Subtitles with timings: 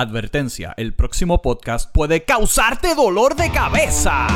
[0.00, 4.28] Advertencia, el próximo podcast puede causarte dolor de cabeza.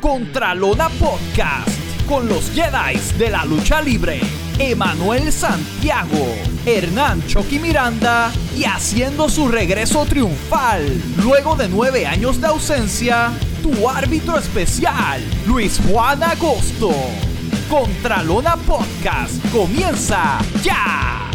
[0.00, 1.68] Contralona Podcast
[2.08, 4.18] con los Jedi de la lucha libre.
[4.58, 6.34] Emanuel Santiago,
[6.64, 10.98] Hernán Chucky Miranda y haciendo su regreso triunfal.
[11.22, 13.30] Luego de nueve años de ausencia,
[13.62, 16.92] tu árbitro especial, Luis Juan Agosto.
[17.68, 21.29] Contralona Podcast comienza ya.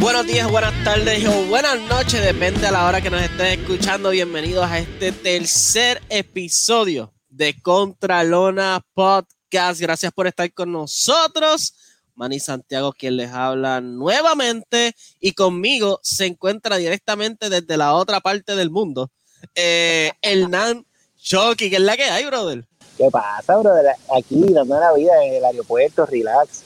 [0.00, 4.08] Buenos días, buenas tardes o buenas noches, depende a la hora que nos estés escuchando.
[4.08, 9.78] Bienvenidos a este tercer episodio de Contralona Podcast.
[9.78, 11.74] Gracias por estar con nosotros.
[12.14, 18.56] Manny Santiago, quien les habla nuevamente, y conmigo se encuentra directamente desde la otra parte
[18.56, 19.10] del mundo,
[19.54, 20.86] eh, Hernán
[21.18, 22.64] Chucky, que es la que hay, brother.
[22.96, 23.94] ¿Qué pasa, brother?
[24.16, 26.64] Aquí dando la vida en el aeropuerto, relax.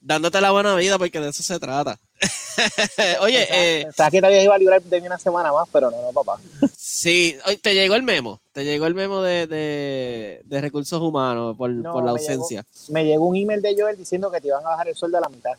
[0.00, 1.98] Dándote la buena vida, porque de eso se trata.
[3.20, 6.00] Oye, eh, sabes que todavía iba a librar de mí una semana más, pero no,
[6.00, 6.40] no, papá.
[6.76, 12.04] Sí, te llegó el memo, te llegó el memo de, de, recursos humanos por, por
[12.04, 12.64] la ausencia.
[12.88, 15.20] me llegó un email de Joel diciendo que te iban a bajar el sueldo a
[15.20, 15.52] la mitad.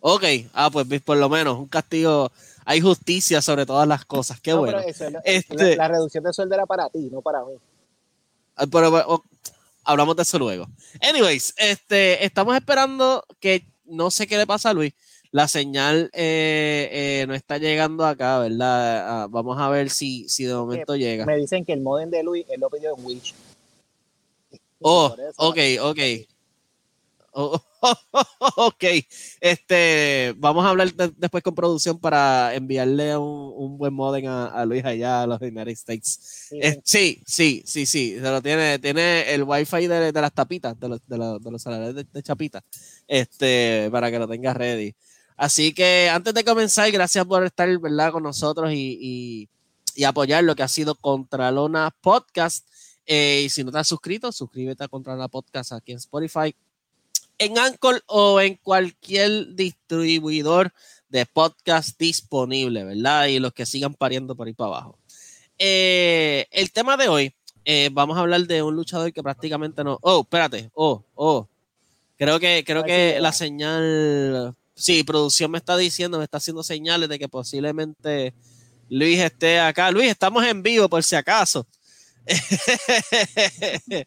[0.00, 2.30] Ok, ah, pues por lo menos un castigo,
[2.64, 4.78] hay justicia sobre todas las cosas, qué bueno.
[5.24, 7.54] este, la, reducción de sueldo era para ti, no para mí.
[8.54, 9.24] Ah, pero,
[9.82, 10.66] hablamos de eso luego.
[11.00, 14.92] Anyways, este, estamos esperando que no sé qué le pasa a Luis,
[15.34, 19.22] la señal eh, eh, no está llegando acá, ¿verdad?
[19.24, 21.26] Ah, vamos a ver si, si de momento llega.
[21.26, 23.34] Me dicen que el modem de Luis él lo pidió en Wish.
[24.78, 25.98] Oh, ok, ok.
[27.32, 27.60] Oh,
[28.58, 28.84] ok,
[29.40, 35.22] este, vamos a hablar después con producción para enviarle un, buen modem a, Luis allá
[35.22, 36.46] a los United States.
[36.52, 40.78] Eh, sí, sí, sí, sí, Se lo tiene, tiene el wifi de, de las tapitas,
[40.78, 42.62] de los, de los, de los salarios de, de, chapita,
[43.08, 44.94] este, para que lo tenga ready.
[45.36, 48.12] Así que antes de comenzar, gracias por estar ¿verdad?
[48.12, 49.48] con nosotros y,
[50.06, 52.66] apoyar lo que ha sido Contralona Podcast.
[53.06, 56.54] Eh, y si no te has suscrito, suscríbete a Contralona Podcast aquí en Spotify,
[57.38, 60.72] en Anchor o en cualquier distribuidor
[61.08, 63.26] de podcast disponible, ¿verdad?
[63.26, 64.98] Y los que sigan pariendo por ahí para abajo.
[65.58, 69.98] Eh, el tema de hoy, eh, vamos a hablar de un luchador que prácticamente no.
[70.02, 70.70] Oh, espérate.
[70.74, 71.48] Oh, oh.
[72.16, 77.08] Creo que, creo que la señal sí, producción me está diciendo, me está haciendo señales
[77.08, 78.34] de que posiblemente
[78.88, 79.90] Luis esté acá.
[79.90, 81.66] Luis, estamos en vivo por si acaso.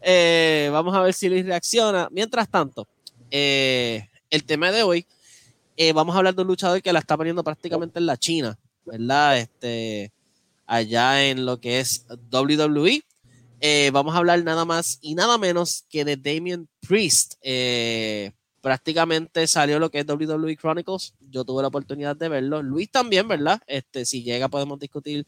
[0.00, 2.08] Eh, vamos a ver si Luis reacciona.
[2.12, 2.86] Mientras tanto,
[3.32, 5.04] eh, el tema de hoy,
[5.76, 8.56] eh, vamos a hablar de un luchador que la está poniendo prácticamente en la China,
[8.86, 9.38] ¿verdad?
[9.38, 10.12] Este,
[10.68, 13.02] allá en lo que es WWE.
[13.90, 17.34] vamos a hablar nada más y nada menos que de Damien Priest
[18.68, 21.14] prácticamente salió lo que es WWE Chronicles.
[21.30, 22.62] Yo tuve la oportunidad de verlo.
[22.62, 23.62] Luis también, ¿verdad?
[23.66, 25.26] Este, si llega, podemos discutir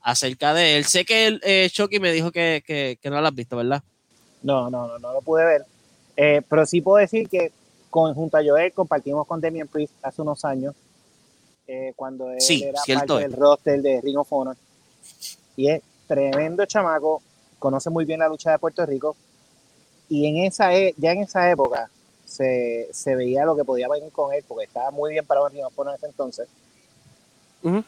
[0.00, 0.86] acerca de él.
[0.86, 3.82] Sé que el, eh, Chucky me dijo que, no lo has visto, ¿verdad?
[4.42, 5.66] No, no, no, no lo pude ver.
[6.16, 7.52] Eh, pero sí puedo decir que
[7.90, 10.74] con, junto a Joel compartimos con Demian Priest hace unos años,
[11.66, 14.56] eh, cuando él era parte del roster de Ring of Honor.
[15.56, 17.20] Y es tremendo chamaco,
[17.58, 19.14] conoce muy bien la lucha de Puerto Rico.
[20.08, 21.90] Y en esa, e, ya en esa época,
[22.28, 25.94] se, se, veía lo que podía venir con él, porque estaba muy bien para en
[25.94, 26.48] ese entonces.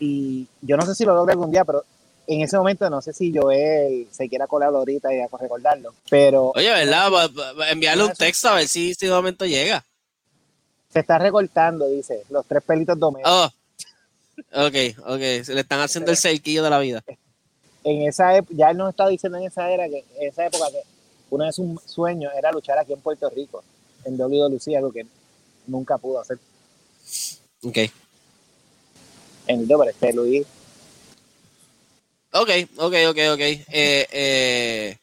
[0.01, 1.85] Y yo no sé si lo logré algún día, pero
[2.27, 5.95] en ese momento no sé si Joel se quiera colar ahorita y a recordarlo.
[6.09, 6.53] Pero.
[6.55, 7.31] Oye, ¿verdad?
[7.71, 9.85] Enviarle un texto a ver si, si momento llega.
[10.93, 13.33] Se está recortando, dice, los tres pelitos domésticos.
[13.33, 14.67] Oh.
[14.67, 14.75] Ok,
[15.07, 15.45] ok.
[15.45, 17.05] Se le están haciendo el cerquillo de la vida.
[17.85, 20.71] En esa época, ya él nos está diciendo en esa era que en esa época
[20.71, 20.83] que
[21.31, 23.63] uno de sus sueños era luchar aquí en Puerto Rico
[24.05, 25.07] en WWE, algo que
[25.67, 26.39] nunca pudo hacer.
[27.63, 27.79] Ok.
[29.47, 30.47] En el doble, este Luis.
[32.33, 33.41] Ok, ok, ok, ok.
[33.41, 34.97] Eh, eh,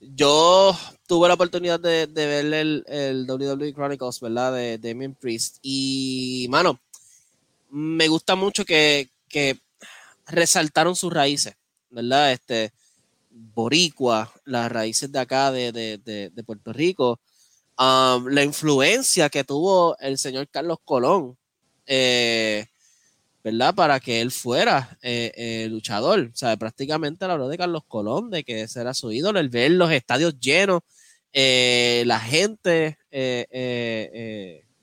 [0.00, 4.52] yo tuve la oportunidad de, ver el, el, WWE Chronicles, ¿verdad?
[4.54, 5.58] De Damien Priest.
[5.62, 6.80] Y, mano,
[7.70, 9.58] me gusta mucho que, que
[10.26, 11.54] resaltaron sus raíces,
[11.90, 12.32] ¿verdad?
[12.32, 12.72] Este,
[13.30, 17.20] Boricua, las raíces de acá de, de, de Puerto Rico,
[17.78, 21.38] La influencia que tuvo el señor Carlos Colón,
[21.86, 22.66] eh,
[23.44, 23.74] ¿verdad?
[23.74, 26.30] Para que él fuera eh, eh, luchador.
[26.32, 29.70] O sea, prácticamente habló de Carlos Colón, de que ese era su ídolo, el ver
[29.72, 30.82] los estadios llenos,
[31.32, 32.98] la gente,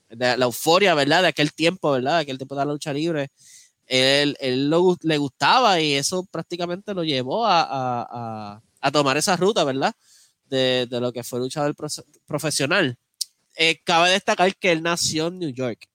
[0.08, 1.22] la euforia, ¿verdad?
[1.22, 2.16] De aquel tiempo, ¿verdad?
[2.16, 3.28] De aquel tiempo de la lucha libre.
[3.86, 4.70] Él, él
[5.02, 9.94] le gustaba y eso prácticamente lo llevó a, a tomar esa ruta, ¿verdad?
[10.48, 11.74] De, lo que fue luchador
[12.26, 12.96] profesional.
[13.56, 15.88] Eh, cabe destacar que él nació en New York.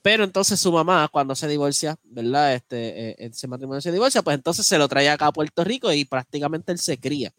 [0.00, 2.54] Pero entonces su mamá, cuando se divorcia, ¿verdad?
[2.54, 5.92] Este, eh, ese matrimonio se divorcia, pues entonces se lo trae acá a Puerto Rico
[5.92, 7.32] y prácticamente él se cría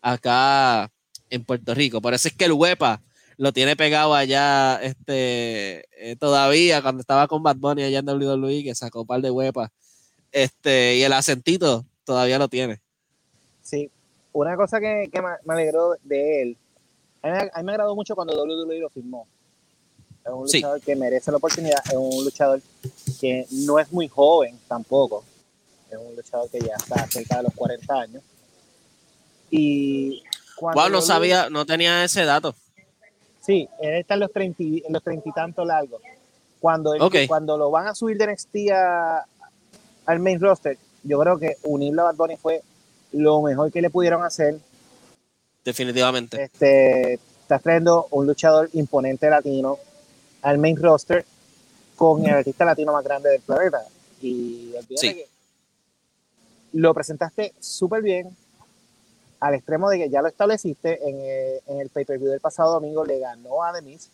[0.00, 0.90] acá
[1.30, 2.00] en Puerto Rico.
[2.00, 3.02] Por eso es que el huepa
[3.38, 8.62] lo tiene pegado allá este, eh, todavía cuando estaba con Bad Bunny allá en WWE,
[8.62, 9.70] que sacó un par de huepas.
[10.32, 12.80] Este, y el acentito todavía lo tiene.
[13.62, 13.90] Sí,
[14.36, 15.10] una cosa que,
[15.46, 16.56] me alegró de él,
[17.22, 17.28] a
[17.58, 19.26] mí, me agradó mucho cuando WWE lo firmó.
[20.24, 22.60] Es un luchador que merece la oportunidad, es un luchador
[23.18, 25.24] que no es muy joven tampoco,
[25.90, 28.22] es un luchador que ya está cerca de los 40 años.
[29.50, 30.22] Y
[30.56, 32.54] cuando no sabía, no tenía ese dato.
[33.40, 36.02] Sí, él está en los treinta y, los y tantos largos.
[36.60, 36.94] Cuando,
[37.26, 38.56] cuando lo van a subir de NXT
[40.04, 42.62] al main roster, yo creo que unirlo a Bad Bunny fue
[43.12, 44.58] lo mejor que le pudieron hacer.
[45.64, 46.44] Definitivamente.
[46.44, 49.78] Este, estás trayendo un luchador imponente latino
[50.42, 51.24] al main roster
[51.96, 53.82] con el artista latino más grande del planeta.
[54.20, 54.72] Y
[56.72, 58.36] lo presentaste súper bien,
[59.40, 63.18] al extremo de que ya lo estableciste en, eh, el pay-per-view del pasado domingo, le
[63.18, 64.10] ganó a Demis.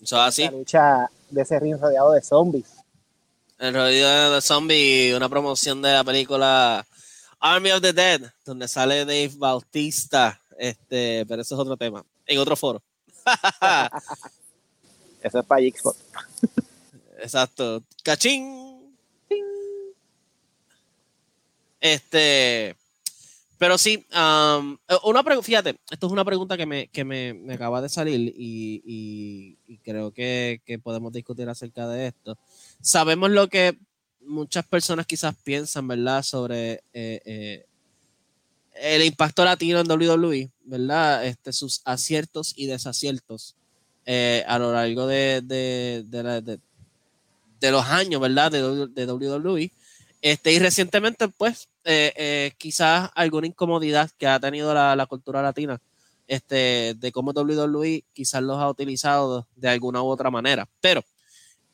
[0.00, 0.44] Eso así.
[0.44, 2.75] La lucha de ese ring rodeado de zombies.
[3.58, 6.86] El rodeo de zombies, una promoción de la película
[7.40, 10.40] Army of the Dead, donde sale Dave Bautista.
[10.58, 12.82] Este, pero eso es otro tema, en otro foro.
[15.22, 15.98] eso es para Xbox.
[17.18, 17.82] Exacto.
[18.02, 18.94] Cachín.
[21.80, 22.76] Este,
[23.58, 27.80] pero sí, um, una fíjate, esto es una pregunta que me, que me, me acaba
[27.80, 28.82] de salir y,
[29.66, 32.36] y, creo que, que, podemos discutir acerca de esto.
[32.80, 33.78] Sabemos lo que
[34.20, 36.22] muchas personas quizás piensan, ¿verdad?
[36.22, 37.66] Sobre eh, eh,
[38.74, 41.24] el impacto latino en WWE, ¿verdad?
[41.24, 43.56] Este, sus aciertos y desaciertos
[44.04, 46.58] eh, a lo largo de, de, de,
[47.60, 48.52] de, los años, ¿verdad?
[48.52, 49.72] De, de WWE.
[50.20, 55.80] Este, y recientemente, pues, eh, eh, quizás alguna incomodidad que ha tenido la, cultura latina,
[56.26, 60.68] este, de cómo WWE quizás los ha utilizado de alguna u otra manera.
[60.80, 61.04] Pero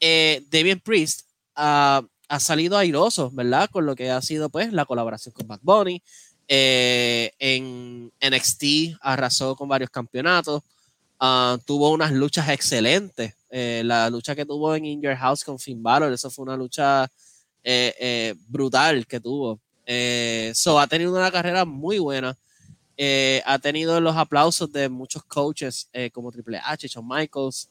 [0.01, 1.23] eh, Damien Priest
[1.55, 2.05] ha
[2.39, 3.71] salido airoso, ¿verdad?
[3.71, 6.03] Con lo que ha sido, pues, la colaboración con Bad Bunny.
[6.47, 10.63] en NXT arrasó con varios campeonatos.
[11.19, 13.35] Ah, tuvo unas luchas excelentes.
[13.51, 17.11] la lucha que tuvo en In Your House con Finn Balor, eso fue una lucha
[17.65, 19.61] eh, eh, brutal que tuvo.
[19.87, 22.37] Eh, so, ha tenido una carrera muy buena.
[23.47, 27.69] ha tenido los aplausos de muchos coaches como Triple H, Shawn Michaels.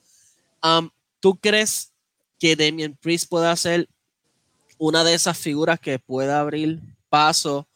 [0.62, 0.90] Um,
[1.22, 1.92] ¿Tú crees
[2.38, 3.88] que Damien Priest pueda ser
[4.78, 7.68] una de esas figuras que pueda abrir paso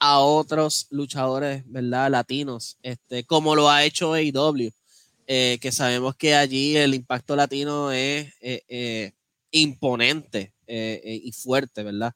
[0.00, 2.10] a otros luchadores, ¿verdad?
[2.10, 4.72] Latinos, este, como lo ha hecho AEW,
[5.26, 8.32] que sabemos que allí el impacto latino es
[9.52, 10.52] imponente.
[10.66, 12.12] Eh, eh, y fuerte, ¿verdad?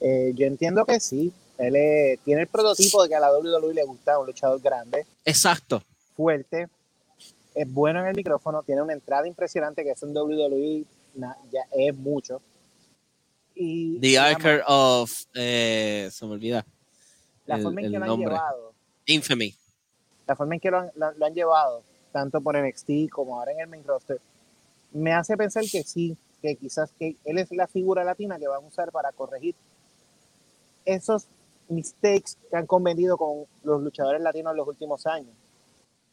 [0.00, 1.32] Eh, yo entiendo que sí.
[1.58, 5.06] Él tiene el prototipo de que a la WWE le gusta un luchador grande.
[5.24, 5.82] Exacto.
[6.16, 6.68] Fuerte.
[7.54, 8.62] Es bueno en el micrófono.
[8.62, 10.84] Tiene una entrada impresionante que es un WWE.
[11.50, 12.40] ya es mucho.
[13.56, 15.10] Y, The Archer of.
[15.32, 16.64] se me olvida.
[17.46, 18.72] La forma en que lo han llevado.
[19.06, 19.54] Infamy.
[20.26, 23.60] La forma en que lo han, lo han llevado, tanto por NXT como ahora en
[23.60, 24.20] el main roster,
[24.92, 28.62] me hace pensar que sí, que quizás que él es la figura latina que van
[28.62, 29.54] a usar para corregir
[30.88, 31.26] esos
[31.68, 35.34] mistakes que han convenido con los luchadores latinos en los últimos años.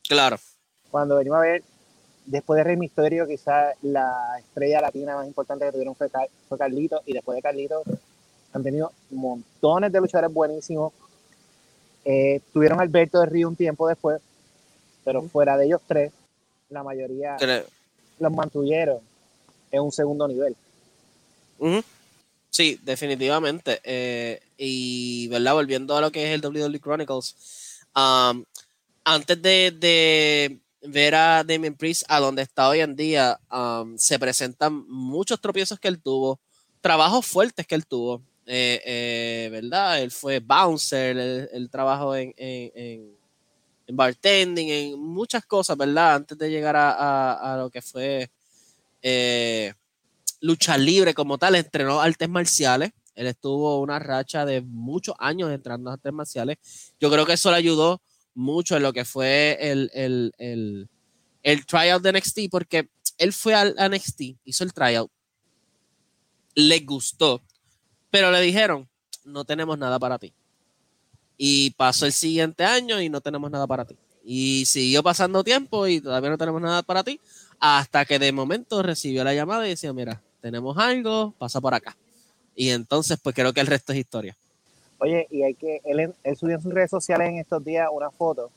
[0.08, 0.38] Claro.
[0.92, 1.64] Cuando venimos a ver,
[2.26, 6.10] después de Rey Misterio, quizás la estrella latina más importante que tuvieron fue,
[6.50, 7.84] fue Carlito, y después de Carlito
[8.54, 10.94] han tenido montones de luchadores buenísimos.
[12.04, 14.22] Eh, tuvieron Alberto de Río un tiempo después,
[15.04, 16.12] pero fuera de ellos tres,
[16.70, 17.38] la mayoría
[18.20, 19.00] los mantuvieron
[19.72, 20.56] en un segundo nivel.
[22.56, 23.82] Sí, definitivamente.
[23.84, 25.56] Eh, y, ¿verdad?
[25.56, 28.46] Volviendo a lo que es el WWE Chronicles, um,
[29.04, 34.88] antes de, ver a Damien Priest a donde está hoy en día, um, se presentan
[34.88, 36.40] muchos tropiezos que él tuvo,
[36.80, 40.02] trabajos fuertes que él tuvo, eh, eh, ¿verdad?
[40.02, 41.18] Él fue bouncer,
[41.52, 43.18] él, trabajó en, en,
[43.90, 46.16] bartending, en muchas cosas, ¿verdad?
[46.16, 48.30] Antes de llegar a lo que fue
[50.46, 52.92] lucha libre como tal, entrenó artes marciales.
[53.16, 56.58] Él estuvo una racha de muchos años entrenando artes marciales.
[57.00, 58.02] Yo creo que eso le ayudó
[58.34, 60.90] mucho en lo que fue el, el, el,
[61.42, 65.10] el tryout de NXT, porque él fue al NXT, hizo el tryout,
[66.54, 67.42] le gustó,
[68.12, 68.88] pero le dijeron,
[69.24, 70.34] no tenemos nada para ti.
[71.38, 73.98] Y pasó el siguiente año y no tenemos nada para ti.
[74.24, 77.20] Y siguió pasando tiempo y todavía no tenemos nada para ti
[77.60, 81.98] hasta que de momento recibió la llamada y decía, mira, tenemos algo, pasa por acá.
[82.56, 84.38] Y entonces, pues creo que el resto es historia.
[85.00, 88.12] Oye, y hay que, él, él subió en sus redes sociales en estos días una
[88.12, 88.52] foto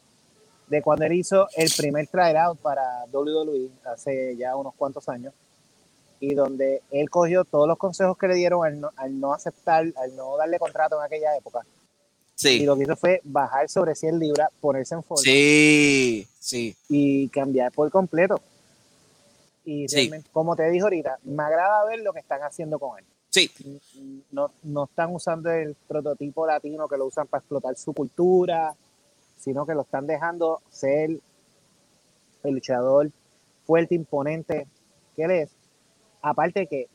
[0.66, 5.32] de cuando él hizo el primer tryout para WWE hace ya unos cuantos años
[6.20, 10.36] y donde él cogió todos los consejos que le dieron al no, aceptar, al no
[10.36, 11.60] darle contrato en aquella época.
[12.34, 12.60] Sí.
[12.60, 15.22] Y lo que hizo fue bajar sobre 100 libras, ponerse en forma.
[15.22, 16.76] Sí, sí.
[16.90, 18.42] Y cambiar por completo.
[19.70, 23.04] Y realmente, como te dije ahorita, me agrada ver lo que están haciendo con él.
[23.28, 23.50] Sí.
[24.30, 28.74] No, no están usando el prototipo latino que lo usan para explotar su cultura,
[29.36, 31.10] sino que lo están dejando ser
[32.44, 33.10] el luchador
[33.66, 34.66] fuerte, imponente
[35.14, 35.50] que él es.
[36.22, 36.88] Aparte que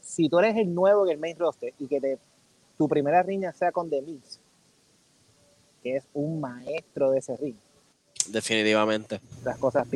[0.00, 2.18] si tú eres el nuevo en el main roster y que te,
[2.76, 4.40] tu primera riña sea con The Miz,
[5.80, 7.56] que es un maestro de ese ring.
[8.28, 9.20] Definitivamente.
[9.44, 9.86] Las cosas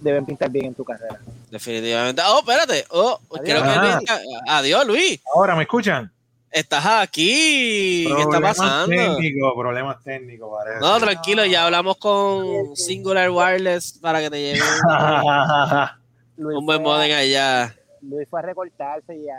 [0.00, 1.18] deben pintar bien en tu carrera.
[1.50, 2.22] Definitivamente.
[2.26, 2.84] Oh, espérate.
[2.90, 4.02] Oh, Adiós.
[4.48, 5.20] Adiós, Luis.
[5.34, 6.12] Ahora, ¿me escuchan?
[6.50, 8.06] Estás aquí.
[8.16, 8.86] ¿Qué está pasando?
[8.88, 10.80] Técnicos, problemas técnicos, parece.
[10.80, 14.62] No, tranquilo, ya hablamos con Singular Wireless para que te lleven
[16.38, 17.74] un buen modem allá.
[18.00, 19.38] Luis fue a recortarse y a,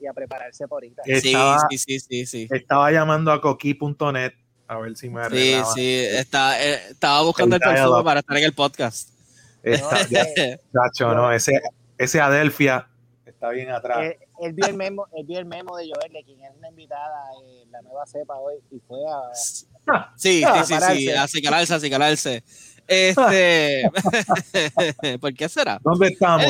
[0.00, 1.02] y a prepararse por ahorita.
[1.04, 4.32] sí, sí, sí, sí, Estaba llamando a coqui.net
[4.68, 5.72] a ver si me arreglaba.
[5.72, 9.08] Sí, sí, está, eh, estaba buscando el, perfume para estar en el podcast.
[9.62, 11.60] Está, chacho, no, ese,
[11.96, 12.86] ese Adelphia
[13.24, 14.04] está bien atrás.
[14.04, 16.68] Eh, él, vio el memo, él vio el memo de Joel, de quien es una
[16.68, 19.34] invitada en la nueva cepa hoy, y fue a.
[19.34, 19.64] Sí,
[20.16, 22.44] sí, sí, sí, a cicalarse, a cicalarse.
[22.86, 23.90] Este.
[25.20, 25.80] ¿Por qué será?
[25.82, 26.44] ¿Dónde estamos?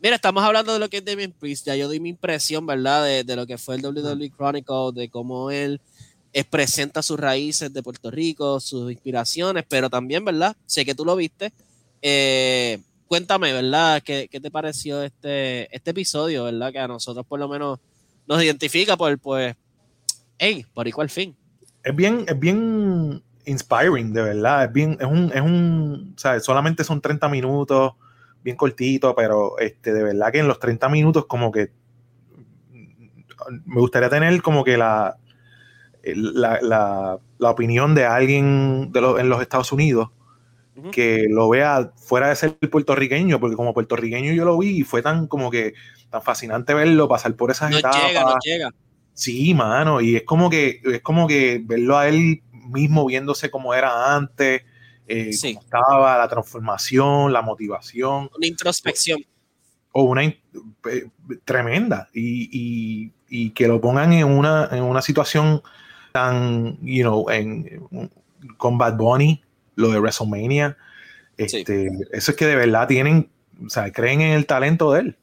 [0.00, 1.66] Mira, estamos hablando de lo que es Damien Priest.
[1.66, 3.04] Ya yo di mi impresión, ¿verdad?
[3.04, 5.80] De, de lo que fue el WWE Chronicle, de cómo él
[6.50, 10.56] presenta sus raíces de Puerto Rico, sus inspiraciones, pero también, ¿verdad?
[10.66, 11.52] Sé que tú lo viste.
[12.00, 14.02] Eh, cuéntame, ¿verdad?
[14.02, 16.72] ¿Qué, ¿Qué, te pareció este, este episodio, ¿verdad?
[16.72, 17.78] Que a nosotros por lo menos
[18.26, 19.54] nos identifica por, pues,
[20.38, 21.36] hey, por igual fin.
[21.84, 24.64] Es bien, es bien inspiring, de verdad.
[24.64, 27.92] Es bien, es un, es un, o sea, solamente son 30 minutos,
[28.42, 31.70] bien cortito, pero este, de verdad que en los 30 minutos como que
[33.64, 35.16] me gustaría tener como que la,
[36.04, 40.10] la, la, la opinión de alguien de en los Estados Unidos
[40.90, 45.02] que lo vea fuera de ser puertorriqueño, porque como puertorriqueño yo lo vi y fue
[45.02, 45.74] tan como que
[46.08, 48.06] tan fascinante verlo pasar por esas no etapas.
[48.06, 48.70] Llega, no llega.
[49.12, 53.74] Sí, mano, y es como que es como que verlo a él mismo viéndose como
[53.74, 54.62] era antes,
[55.06, 58.30] eh, estaba la transformación, la motivación.
[58.34, 59.22] Una introspección.
[59.92, 60.38] O una eh,
[61.44, 62.08] tremenda.
[62.14, 65.62] Y, y, que lo pongan en una, en una situación
[66.12, 67.88] tan, you know, en,
[68.56, 69.42] con Bad Bunny,
[69.74, 70.76] lo de WrestleMania.
[71.36, 73.30] Este, Eso es que de verdad tienen,
[73.64, 75.16] o sea, creen en el talento de él.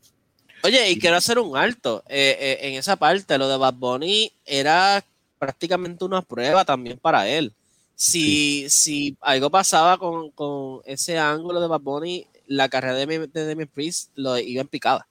[0.63, 2.03] Oye, y quiero hacer un alto.
[2.07, 5.03] Eh, eh, en esa parte, lo de Bad Bunny era
[5.37, 7.53] prácticamente una prueba también para él.
[7.95, 14.11] Si, si algo pasaba con, ese ángulo de Bad Bunny, la carrera de Demi Priest
[14.15, 15.08] lo iba en picada.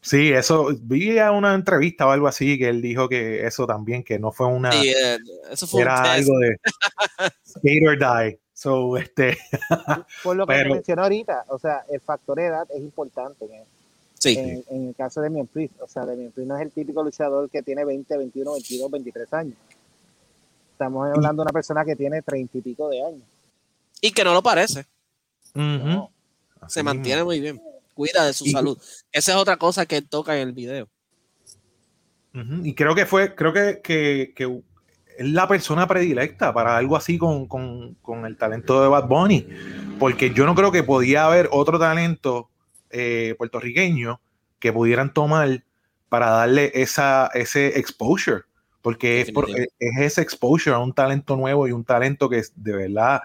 [0.00, 4.04] Sí, eso, vi a una entrevista o algo así que él dijo que eso también,
[4.04, 4.70] que no fue una.
[4.70, 5.18] Eh,
[5.50, 6.56] eso fue era algo de
[7.46, 8.38] skate or die.
[8.54, 9.38] So, este,
[10.24, 13.62] Por lo que pero, mencionó ahorita, o sea, el factor edad es importante en,
[14.14, 14.36] sí.
[14.36, 15.80] en, el caso de Priest.
[15.80, 19.32] O sea, Demian Priest no es el típico luchador que tiene 20, 21, 22, 23
[19.34, 19.54] años.
[20.72, 23.22] Estamos hablando de una persona que tiene 30 y pico de años.
[24.00, 24.86] Y que no lo parece.
[26.66, 27.60] Se mantiene muy bien.
[27.98, 28.78] Cuida de su salud.
[29.10, 30.88] Esa es otra cosa que toca en el video.
[32.62, 34.62] Y creo que fue, creo que, que, que
[35.16, 37.48] es la persona predilecta para algo así con,
[38.24, 39.48] el talento de Bad Bunny,
[39.98, 42.50] porque yo no creo que podía haber otro talento
[42.90, 44.20] eh, puertorriqueño
[44.60, 45.64] que pudieran tomar
[46.08, 48.42] para darle esa, ese exposure,
[48.80, 49.32] porque es,
[49.80, 53.22] ese exposure a un talento nuevo y un talento que de verdad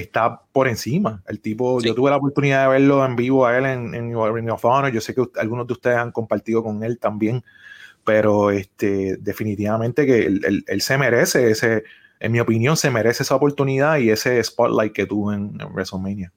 [0.00, 1.22] está por encima.
[1.26, 4.50] El tipo, yo tuve la oportunidad de verlo en vivo a él en, en Ring
[4.50, 7.42] of Honor, yo sé que algunos de ustedes han compartido con él también
[8.08, 11.84] pero este, definitivamente que él, se merece ese,
[12.20, 16.32] en mi opinión, se merece esa oportunidad y ese spotlight que tuvo en, WrestleMania.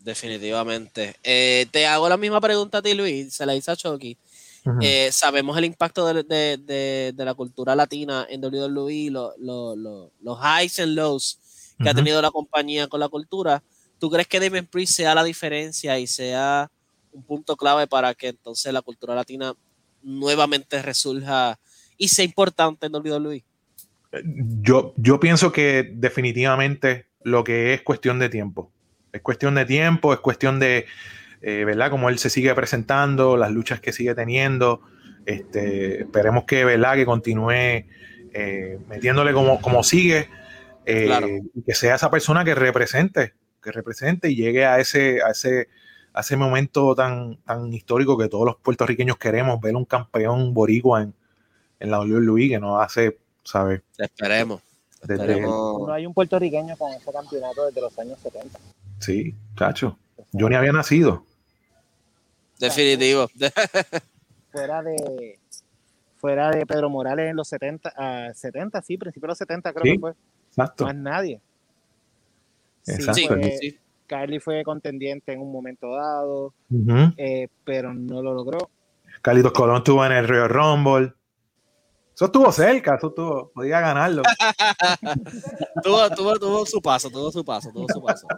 [0.00, 1.14] Definitivamente.
[1.22, 4.18] Eh, te hago la misma pregunta a ti, Luis, se la hice a Chucky.
[4.82, 11.38] Eh, sabemos el impacto de, la cultura latina en WWE, los highs and lows
[11.78, 13.62] que ha tenido la compañía con la cultura.
[13.98, 16.70] ¿Tú crees que Damien Priest sea la diferencia y sea
[17.12, 19.54] un punto clave para que entonces la cultura latina
[20.02, 21.58] nuevamente resurja
[21.96, 23.44] y sea importante en WWE?
[24.62, 28.70] Yo, yo pienso que definitivamente lo que es cuestión de tiempo.
[29.12, 30.86] Es cuestión de tiempo, es cuestión de,
[31.42, 31.90] eh, ¿verdad?
[31.90, 34.80] Como él se sigue presentando, las luchas que sigue teniendo.
[35.26, 36.94] Este, esperemos que, ¿verdad?
[36.94, 40.28] Que continúe eh, metiéndole como, como sigue.
[40.88, 45.68] Y que sea esa persona que represente, que represente y llegue a ese, a ese,
[46.12, 51.02] a ese momento tan, tan histórico que todos los puertorriqueños queremos, ver un campeón boricua
[51.02, 51.14] en,
[51.80, 53.82] en la WWE que nos hace, ¿sabes?
[53.98, 54.62] Esperemos.
[55.06, 58.58] No hay un puertorriqueño con ese campeonato desde los años 70.
[58.98, 59.96] Sí, cacho.
[60.32, 61.24] Yo ni había nacido.
[62.58, 63.28] Definitivo.
[64.52, 65.38] fuera de
[66.16, 70.00] fuera de Pedro Morales en los 70, 70 sí, principios de los 70 creo que
[70.00, 70.12] fue.
[70.58, 70.84] Exacto.
[70.86, 71.40] Más nadie.
[72.86, 73.36] Exacto.
[73.60, 76.54] Sí, Carly fue contendiente en un momento dado,
[77.16, 78.70] eh, pero no lo logró.
[79.22, 81.12] Carlitos Colón estuvo en el Río Rumble.
[82.14, 84.22] Eso estuvo cerca, eso estuvo, podía ganarlo.
[85.84, 88.26] tuvo, tuvo, tuvo, su paso, tuvo su paso, tuvo su paso.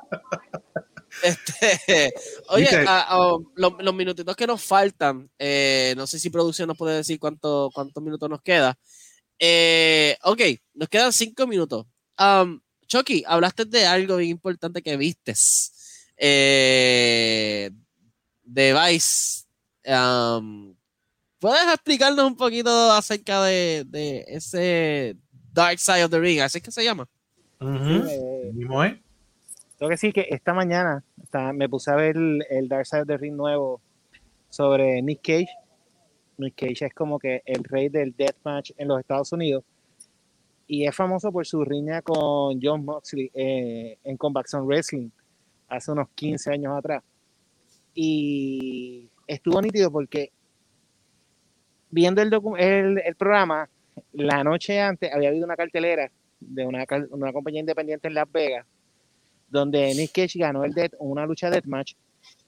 [1.25, 2.15] Este,
[2.51, 6.99] oye, ah, oh, los, minutitos que nos faltan, eh, no sé si producción nos puede
[6.99, 8.79] decir cuánto, cuántos minutos nos queda.
[9.37, 10.41] Eh, ok,
[10.75, 11.87] nos quedan cinco minutos.
[12.21, 15.73] Um, Chucky, hablaste de algo bien importante que vistes.
[16.19, 17.71] Eh,
[18.45, 19.47] de Vice.
[19.87, 20.75] Um,
[21.39, 25.17] ¿Puedes explicarnos un poquito acerca de, ese
[25.53, 26.41] Dark Side of the Ring?
[26.41, 27.09] ¿Así es que se llama?
[29.79, 31.03] Tengo que decir que esta mañana
[31.55, 33.81] me puse a ver el, Dark Side of the Ring nuevo
[34.51, 35.49] sobre Nick Cage.
[36.37, 39.65] Nick Cage es como que el rey del deathmatch en los Estados Unidos
[40.73, 45.11] y es famoso por su riña con John Moxley eh, en Combat Zone Wrestling
[45.67, 47.03] hace unos 15 años atrás.
[47.93, 50.31] Y estuvo nítido porque
[51.91, 52.33] viendo el,
[53.05, 53.69] el, programa,
[54.13, 56.09] la noche antes había habido una cartelera
[56.39, 58.65] de una, una compañía independiente en Las Vegas,
[59.49, 61.95] donde Nick Cage ganó el death, una lucha de deathmatch,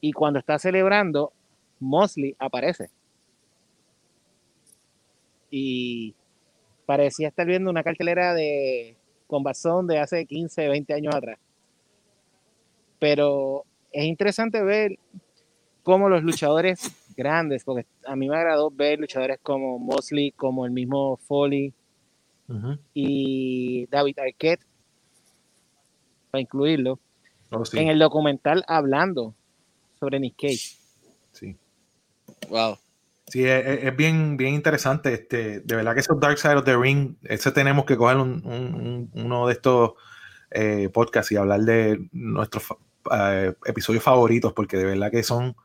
[0.00, 1.32] y cuando está celebrando,
[1.80, 2.88] Mosley aparece.
[5.50, 6.14] Y
[6.92, 9.42] parecía estar viendo una cartelera de con
[9.87, 11.38] de hace 15, 20 años atrás.
[12.98, 14.98] Pero es interesante ver
[15.83, 20.72] cómo los luchadores grandes, porque a mí me agradó ver luchadores como Mosley, como el
[20.72, 21.72] mismo Foley
[22.92, 24.66] y David Arquette,
[26.31, 27.00] para incluirlo,
[27.52, 29.35] oh, en el documental hablando
[29.98, 30.76] sobre Nick Cage.
[31.33, 31.57] Sí.
[32.50, 32.76] Wow.
[33.33, 35.14] Sí, es, bien, bien interesante.
[35.14, 39.47] Este, de verdad que esos Dark Side of the Ring, ese tenemos que coger uno
[39.47, 39.92] de estos
[40.51, 42.62] eh, podcasts y hablar de nuestros
[43.11, 45.57] eh, episodios favoritos, porque de verdad que son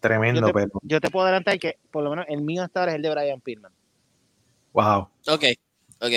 [0.00, 0.80] Tremendo, yo te, pero.
[0.82, 3.10] Yo te puedo adelantar que por lo menos el mío hasta ahora es el de
[3.10, 3.72] Brian Pillman.
[4.72, 5.08] Wow.
[5.28, 5.44] Ok,
[6.00, 6.12] ok.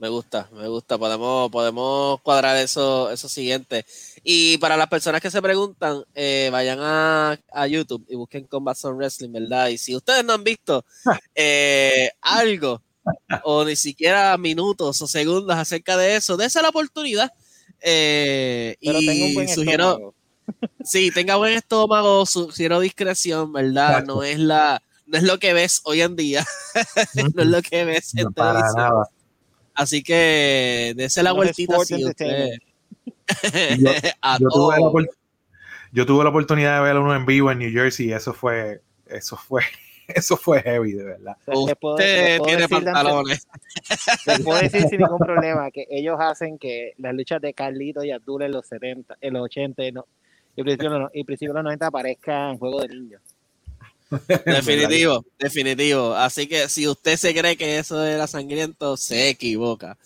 [0.00, 0.96] Me gusta, me gusta.
[0.96, 3.84] Podemos, podemos cuadrar eso, eso siguiente.
[4.24, 8.78] Y para las personas que se preguntan, eh, vayan a, a, YouTube y busquen Combat
[8.78, 9.68] Zone Wrestling, ¿verdad?
[9.68, 10.86] Y si ustedes no han visto
[11.34, 12.82] eh, algo,
[13.44, 17.30] o ni siquiera minutos o segundos acerca de eso, dése la oportunidad.
[17.82, 20.14] Eh, y tengo un buen sugiero.
[20.82, 24.04] Sí, tenga buen estómago, sugiero discreción, ¿verdad?
[24.04, 26.44] No es la, no es lo que ves hoy en día,
[27.34, 29.04] no es lo que ves en televisión.
[29.74, 32.50] Así que dése la vueltita si usted...
[35.92, 38.80] yo, tuve la oportunidad de ver uno en vivo en New Jersey y eso fue,
[39.06, 39.62] eso fue,
[40.08, 41.36] eso fue heavy, de verdad.
[41.46, 43.46] Usted tiene pantalones.
[44.24, 48.10] Te puedo decir sin ningún problema que ellos hacen que las luchas de Carlito y
[48.10, 50.06] Abdul en los 70, en los 80 no,
[50.56, 53.22] y principio, y principio de los 90 aparezca en Juego de Niños.
[54.44, 56.14] Definitivo, definitivo.
[56.14, 59.96] Así que si usted se cree que eso era sangriento, se equivoca.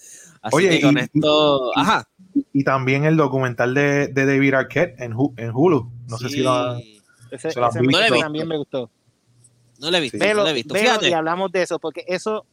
[0.43, 1.71] Así Oye, que con esto.
[1.75, 2.09] Y, Ajá.
[2.53, 5.91] Y también el documental de, de David Arquette en, en Hulu.
[6.09, 6.77] No sé si lo,
[7.35, 8.19] ese, ese visto.
[8.21, 8.91] también me gustó.
[9.81, 10.19] No lo he visto.
[10.19, 10.75] no lo he visto.
[10.75, 11.09] Fíjate.
[11.09, 12.47] Y hablamos de eso, porque eso,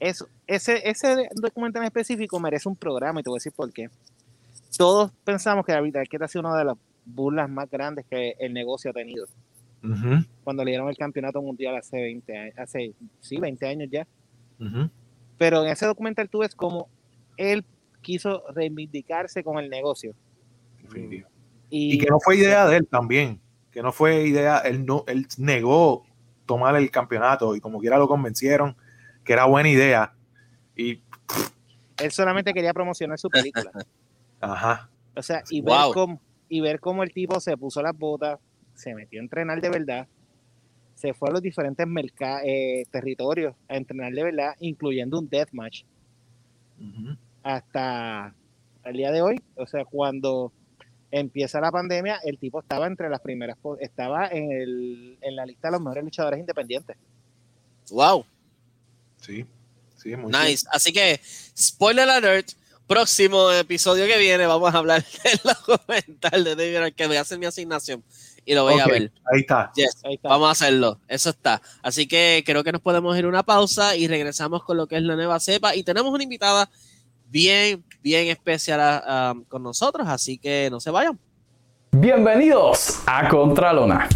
[0.00, 3.72] eso, ese, ese documental en específico merece un programa y te voy a decir por
[3.72, 3.88] qué.
[4.76, 8.52] Todos pensamos que David Arquette ha sido uno de los burlas más grandes que el
[8.52, 9.26] negocio ha tenido.
[10.44, 14.06] Cuando le dieron el campeonato mundial hace 20 años, hace, sí, 20 años ya.
[15.36, 16.88] Pero en ese documental tú ves como
[17.36, 17.64] él
[18.02, 20.14] quiso reivindicarse con el negocio.
[21.70, 25.26] Y, que no fue idea de él también, que no fue idea, él, no, él
[25.36, 26.04] negó
[26.46, 28.74] tomar el campeonato y como quiera lo convencieron
[29.22, 30.14] que era buena idea.
[30.74, 31.02] Y
[31.98, 33.70] él solamente quería promocionar su película.
[34.40, 34.88] Ajá.
[35.14, 38.38] O sea, y ver cómo, y ver cómo el tipo se puso las botas,
[38.78, 40.08] se metió a entrenar de verdad,
[40.94, 41.86] se fue a los diferentes
[42.44, 45.82] eh, territorios a entrenar de verdad, incluyendo un deathmatch.
[47.42, 48.34] Hasta
[48.84, 50.52] el día de hoy, o sea, cuando
[51.10, 55.68] Empieza la pandemia, el tipo estaba entre las primeras, estaba en, el, en la lista
[55.68, 56.98] de los mejores luchadores independientes.
[57.90, 58.26] Wow.
[59.18, 59.46] Sí,
[59.96, 60.66] sí, es muy Nice.
[60.70, 61.18] Así que,
[61.58, 62.50] spoiler alert,
[62.86, 67.38] próximo episodio que viene vamos a hablar del documental de David que voy a hacer
[67.38, 68.04] mi asignación
[68.44, 69.12] y lo voy a ver.
[69.32, 69.72] Ahí está.
[70.22, 71.00] Vamos a hacerlo.
[71.08, 71.60] Eso está.
[71.82, 74.96] Así que creo que nos podemos ir a una pausa y regresamos con lo que
[74.96, 75.74] es la nueva cepa.
[75.74, 76.70] Y tenemos una invitada
[77.26, 80.06] bien, bien especial ah, con nosotros.
[80.08, 81.18] Así que no se vayan.
[81.92, 84.08] Bienvenidos a Contralona.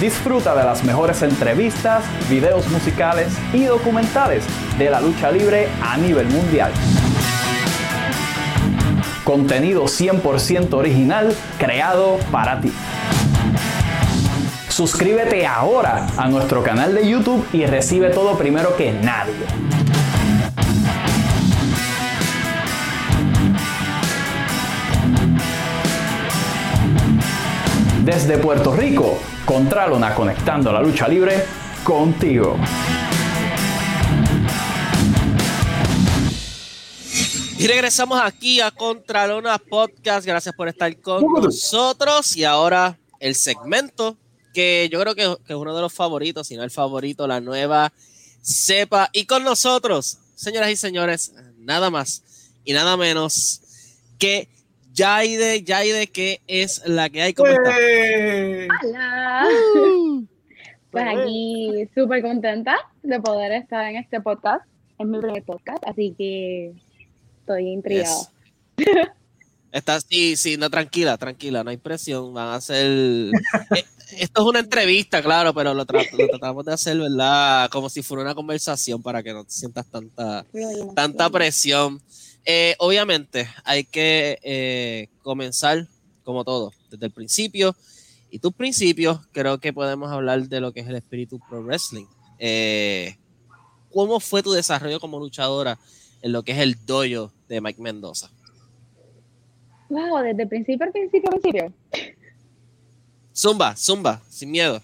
[0.00, 4.44] Disfruta de las mejores entrevistas, videos musicales y documentales
[4.78, 6.72] de la lucha libre a nivel mundial.
[9.24, 12.72] Contenido 100% original creado para ti.
[14.70, 19.69] Suscríbete ahora a nuestro canal de YouTube y recibe todo primero que nadie.
[28.04, 31.44] Desde Puerto Rico, Contralona conectando la lucha libre
[31.84, 32.56] contigo.
[37.58, 40.26] Y regresamos aquí a Contralona Podcast.
[40.26, 42.34] Gracias por estar con nosotros.
[42.36, 44.16] Y ahora el segmento
[44.54, 47.92] que yo creo que, es uno de los favoritos, si no el favorito, la nueva
[48.42, 49.10] cepa.
[49.12, 52.22] Y con nosotros, señoras y señores, nada más
[52.64, 53.60] y nada menos
[54.18, 54.48] que
[55.00, 57.32] Yaide, Yaide, que es la que hay.
[57.32, 59.48] ¿Cómo Hola.
[59.74, 60.26] Uh.
[60.90, 64.62] pues aquí súper contenta de poder estar en este podcast.
[64.98, 66.74] Es mi primer podcast, así que
[67.40, 68.14] estoy intrigada.
[69.72, 72.34] Está, sí, sí, no, tranquila, tranquila, no hay presión.
[72.34, 73.30] Van a hacer.
[73.76, 73.84] Eh,
[74.18, 77.70] esto es una entrevista, claro, pero lo, tratamos de hacer, ¿verdad?
[77.70, 80.44] Como si fuera una conversación para que no te sientas tanta,
[80.96, 82.02] tanta presión.
[82.44, 85.86] Eh, obviamente hay que eh, comenzar
[86.24, 87.74] como todo, desde el principio.
[88.30, 92.06] Y tus principios, creo que podemos hablar de lo que es el espíritu pro wrestling.
[92.38, 93.16] Eh,
[93.92, 95.78] ¿Cómo fue tu desarrollo como luchadora
[96.22, 98.30] en lo que es el dojo de Mike Mendoza?
[99.88, 101.72] Wow, desde el principio al principio, principio.
[103.34, 104.80] Zumba, zumba, sin miedo.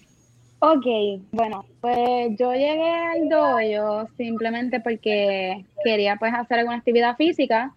[0.59, 0.85] Ok,
[1.31, 7.75] bueno, pues yo llegué al dojo simplemente porque quería pues hacer alguna actividad física.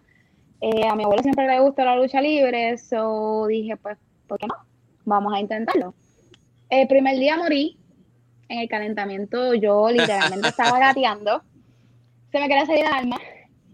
[0.61, 4.47] Eh, a mi abuelo siempre le gusta la lucha libre, so dije pues, ¿por qué
[4.47, 4.55] no?
[5.05, 5.93] Vamos a intentarlo.
[6.69, 7.77] El primer día morí
[8.49, 11.43] en el calentamiento, yo literalmente estaba gateando,
[12.31, 13.17] se me quería salir el alma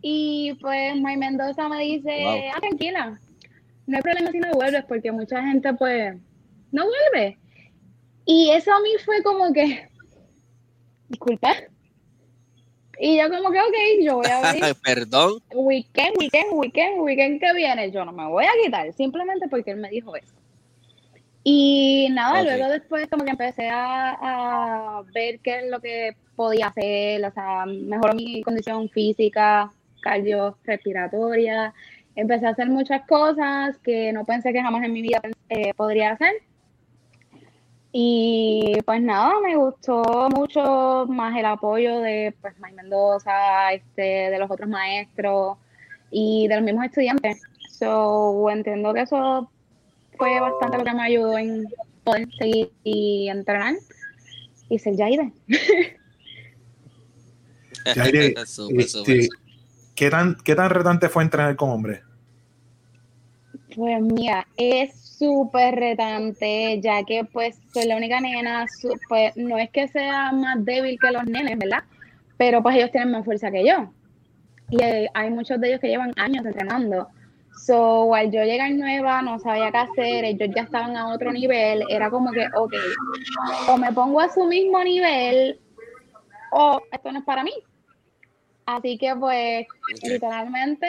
[0.02, 3.20] y pues May Mendoza me dice, ah, tranquila,
[3.86, 6.18] no hay problema si no vuelves porque mucha gente pues
[6.72, 7.38] no vuelve.
[8.28, 9.88] Y eso a mí fue como que,
[11.08, 11.56] disculpa.
[13.00, 14.76] Y yo como que, ok, yo voy a ver.
[14.84, 15.40] Perdón.
[15.54, 17.90] Weekend, weekend, weekend, weekend que viene.
[17.90, 20.34] Yo no me voy a quitar, simplemente porque él me dijo eso.
[21.50, 27.24] Y nada, luego después como que empecé a, ver qué es lo que podía hacer,
[27.24, 31.74] o sea, mejoró mi condición física, cardio, respiratoria.
[32.18, 36.12] Empecé a hacer muchas cosas que no pensé que jamás en mi vida eh, podría
[36.12, 36.34] hacer.
[38.00, 44.38] Y pues nada, me gustó mucho más el apoyo de pues May Mendoza, este, de
[44.38, 45.58] los otros maestros
[46.12, 47.42] y de los mismos estudiantes.
[47.72, 49.50] So entiendo que eso
[50.16, 51.66] fue bastante lo que me ayudó en
[52.04, 53.74] poder seguir y entrenar
[54.70, 55.34] y ser Jaide.
[57.96, 58.36] Jaide,
[58.78, 59.28] este,
[59.96, 62.04] ¿qué, tan, ¿qué tan retante fue entrenar con hombres?
[63.76, 68.66] Pues mira, es súper retante, ya que pues soy la única nena,
[69.10, 71.84] pues no es que sea más débil que los nenes, ¿verdad?
[72.38, 73.92] Pero pues ellos tienen más fuerza que yo.
[74.70, 74.78] Y
[75.14, 77.08] hay muchos de ellos que llevan años entrenando.
[77.66, 81.84] So, al yo llegar nueva, no sabía qué hacer, ellos ya estaban a otro nivel,
[81.90, 82.74] era como que, ok,
[83.70, 85.60] o me pongo a su mismo nivel,
[86.52, 87.54] o esto no es para mí.
[88.66, 89.66] Así que pues,
[90.04, 90.88] literalmente,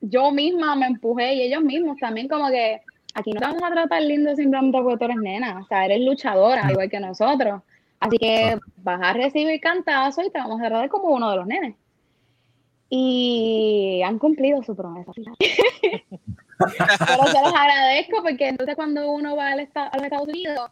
[0.00, 2.80] yo misma me empujé y ellos mismos también como que,
[3.16, 6.00] aquí no te vamos a tratar lindo simplemente porque tú eres nena, o sea, eres
[6.00, 7.62] luchadora, igual que nosotros.
[7.98, 11.46] Así que vas a recibir cantazo y te vamos a tratar como uno de los
[11.46, 11.74] nenes.
[12.90, 15.12] Y han cumplido su promesa.
[15.18, 20.70] Pero se los agradezco porque entonces cuando uno va al a los Estados Unidos,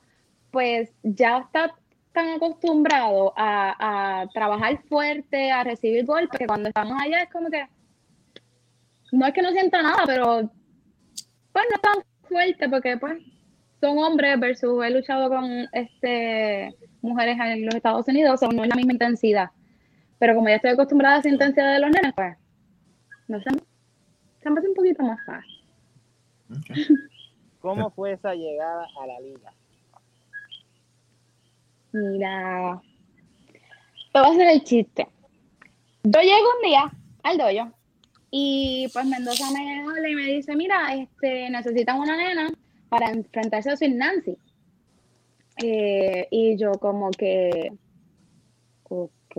[0.50, 1.74] pues ya está
[2.12, 7.50] tan acostumbrado a, a, trabajar fuerte, a recibir golpes, que cuando estamos allá es como
[7.50, 7.66] que
[9.12, 10.50] no es que no sienta nada, pero
[11.52, 13.22] pues no tan fuerte porque pues
[13.80, 18.68] son hombres versus he luchado con este mujeres en los Estados Unidos, o no es
[18.68, 19.50] la misma intensidad.
[20.18, 22.36] Pero como ya estoy acostumbrada a esa intensidad de los nenes, pues,
[23.28, 23.50] no sé,
[24.42, 25.64] se me hace un poquito más fácil.
[27.60, 29.52] ¿Cómo fue esa llegada a la liga?
[31.92, 32.82] Mira,
[34.12, 35.08] te voy a hacer el chiste.
[36.02, 37.72] Yo llego un día al dojo
[38.36, 42.50] y pues Mendoza me habla y me dice, mira, este, necesitan una nena
[42.88, 44.36] para enfrentarse a Sir Nancy.
[45.62, 47.70] Eh, y yo como que,
[48.82, 49.36] ok.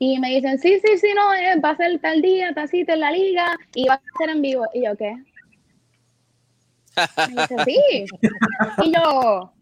[0.00, 2.94] Y me dicen, sí, sí, sí, no, eh, va a ser tal día, tal cita
[2.94, 4.64] en la liga y va a ser en vivo.
[4.74, 5.14] Y yo, ¿qué?
[7.28, 8.06] Me dice, sí.
[8.82, 9.52] Y yo,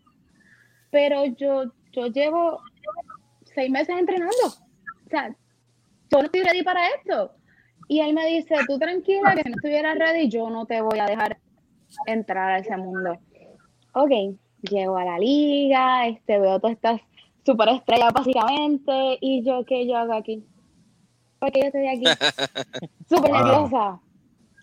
[0.91, 2.63] pero yo, yo llevo
[3.55, 4.47] seis meses entrenando.
[4.47, 5.37] O sea,
[6.11, 7.38] yo no estoy ready para esto.
[7.89, 10.99] Y él me dice, tú tranquila, que si no estuvieras ready, yo no te voy
[10.99, 11.39] a dejar
[12.07, 13.19] entrar a ese mundo.
[13.95, 14.11] Ok,
[14.71, 17.01] llego a la liga, este, veo todas estas
[17.45, 20.45] superestrellas básicamente, y yo, ¿qué yo hago aquí?
[21.39, 22.05] Porque yo estoy aquí
[23.09, 24.01] súper nerviosa.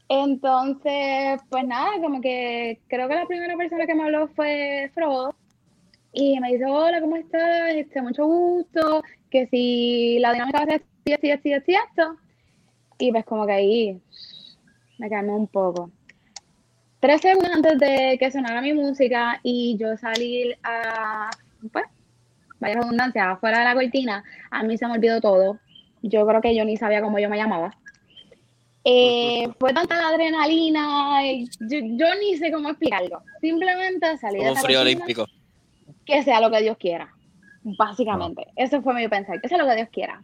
[0.07, 5.35] Entonces, pues nada, como que creo que la primera persona que me habló fue Frodo.
[6.13, 7.73] Y me dice, hola, ¿cómo estás?
[7.73, 9.03] Este, mucho gusto.
[9.29, 12.17] Que si la dinámica va a ser así, así, así, así, esto.
[12.97, 14.01] Y pues como que ahí
[14.97, 15.91] me calmé un poco
[17.05, 21.29] tres segundos antes de que sonara mi música y yo salir a,
[21.71, 21.85] pues,
[22.59, 25.59] vaya redundancia, afuera de la cortina, a mí se me olvidó todo.
[26.01, 27.77] Yo creo que yo ni sabía cómo yo me llamaba.
[28.83, 31.19] Eh, fue tanta la adrenalina,
[31.59, 33.21] yo, ni sé cómo explicarlo.
[33.39, 35.27] Simplemente salí de un frío olímpico.
[36.05, 37.13] Que sea lo que Dios quiera,
[37.63, 38.47] básicamente.
[38.55, 40.23] Eso fue mi pensar, que sea lo que Dios quiera.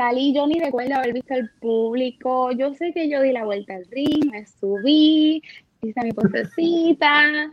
[0.00, 2.52] Salí, yo ni recuerdo haber visto el público.
[2.52, 5.42] Yo sé que yo di la vuelta al ring, me subí,
[5.82, 7.50] hice mi postecita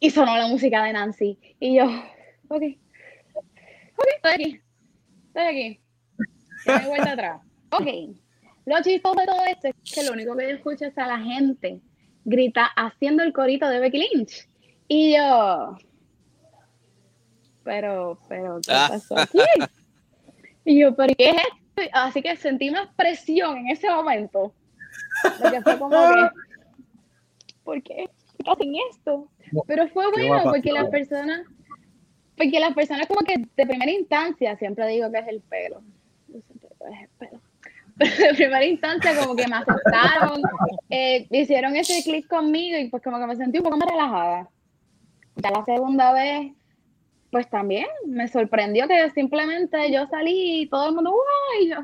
[0.00, 1.38] y sonó la música de Nancy.
[1.60, 1.84] Y yo,
[2.48, 2.62] ok,
[3.34, 4.60] ok, estoy aquí,
[5.26, 5.80] estoy aquí.
[6.66, 7.42] Me vuelta atrás.
[7.72, 7.88] Ok.
[8.64, 11.18] Lo chistoso de todo esto es que lo único que yo escucho es a la
[11.18, 11.78] gente
[12.24, 14.48] grita haciendo el corito de Becky Lynch.
[14.88, 15.76] Y yo,
[17.64, 18.86] pero, pero, ¿qué ah.
[18.88, 19.40] pasó aquí?
[20.64, 21.90] Y yo, ¿pero qué es esto?
[21.92, 24.54] Así que sentí más presión en ese momento.
[25.40, 26.28] Porque fue como que,
[27.64, 28.08] ¿por qué
[28.46, 29.28] hacen esto?
[29.66, 31.46] Pero fue bueno porque las personas,
[32.36, 35.82] porque las personas como que de primera instancia, siempre digo que es el pelo,
[36.28, 37.40] es el pelo.
[37.96, 40.42] Pero de primera instancia como que me aceptaron,
[40.90, 44.48] eh, hicieron ese clic conmigo y pues como que me sentí un poco más relajada.
[45.36, 46.52] Ya la segunda vez,
[47.34, 51.68] pues también me sorprendió que simplemente yo salí y todo el mundo, ¡guay!
[51.68, 51.78] yo,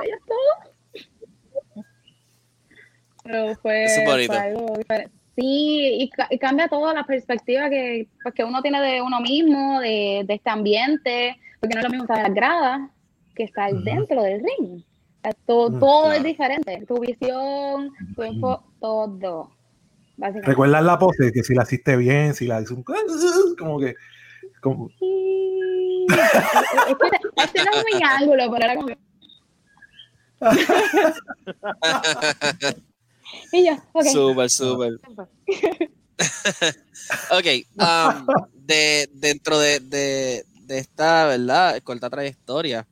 [0.00, 1.84] ¿qué todo?
[3.22, 3.84] Pero fue,
[4.30, 5.14] algo diferente.
[5.36, 10.22] Sí, y, cambia toda la perspectiva que, pues, que uno tiene de uno mismo, de,
[10.26, 12.90] de, este ambiente, porque no es lo mismo estar en las gradas
[13.34, 14.82] que estar dentro del ring.
[15.44, 19.50] todo, mm, todo es diferente, tu visión, tu info, todo.
[20.16, 21.30] ¿Recuerdas la pose?
[21.30, 22.82] Que si la hiciste bien, si la un...
[23.58, 23.96] como que...
[24.62, 24.88] Como...
[24.98, 26.06] Sí.
[27.36, 28.88] este, no es mi ángulo, pero era como...
[33.52, 34.04] Y yo, ok.
[34.04, 34.92] Súper, súper.
[37.30, 37.46] ok,
[37.76, 41.82] um, de, dentro de, de, de, esta, ¿verdad?
[41.82, 42.86] Corta trayectoria,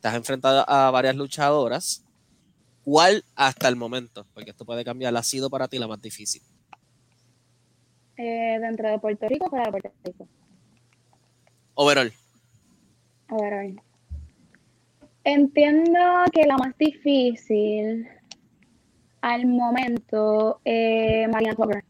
[0.00, 2.04] te has enfrentado a varias luchadoras.
[2.84, 6.42] ¿Cuál hasta el momento, porque esto puede cambiar, ha sido para ti la más difícil?
[8.16, 10.28] Eh, dentro de Puerto Rico, fuera de Puerto Rico.
[11.74, 12.12] Overall.
[13.30, 13.80] Overall.
[15.24, 16.00] Entiendo
[16.32, 18.08] que la más difícil
[19.20, 21.84] al momento eh, Mariana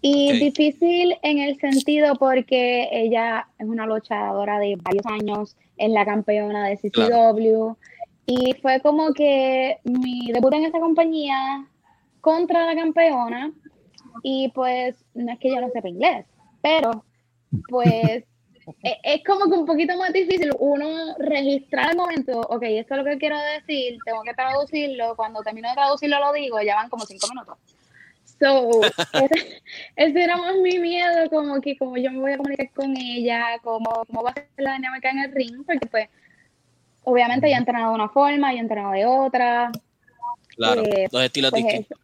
[0.00, 6.04] Y difícil en el sentido porque ella es una luchadora de varios años, en la
[6.04, 7.74] campeona de CCW.
[8.26, 11.66] Y fue como que mi debut en esa compañía
[12.20, 13.52] contra la campeona.
[14.22, 16.26] Y pues no es que yo no sepa inglés,
[16.62, 17.04] pero
[17.68, 18.24] pues
[18.82, 22.98] e, es como que un poquito más difícil uno registrar el momento, ok, esto es
[22.98, 26.90] lo que quiero decir, tengo que traducirlo, cuando termino de traducirlo lo digo, ya van
[26.90, 27.58] como cinco minutos.
[28.38, 28.68] So,
[29.96, 33.58] ese, era más mi miedo, como que como yo me voy a comunicar con ella,
[33.62, 36.08] cómo, cómo va a ser la dinámica en el ring, porque pues
[37.04, 39.70] obviamente ya he entrenado de una forma, y he entrenado de otra.
[40.56, 41.98] Claro, eh, dos estilos pues distintos.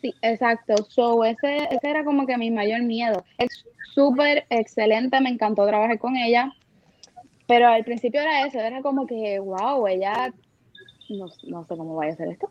[0.00, 0.74] Sí, exacto.
[0.88, 3.24] So, ese, ese era como que mi mayor miedo.
[3.38, 6.52] Es súper excelente, me encantó trabajar con ella.
[7.46, 10.32] Pero al principio era eso, era como que, wow, ella,
[11.10, 12.50] no, no sé cómo vaya a hacer esto.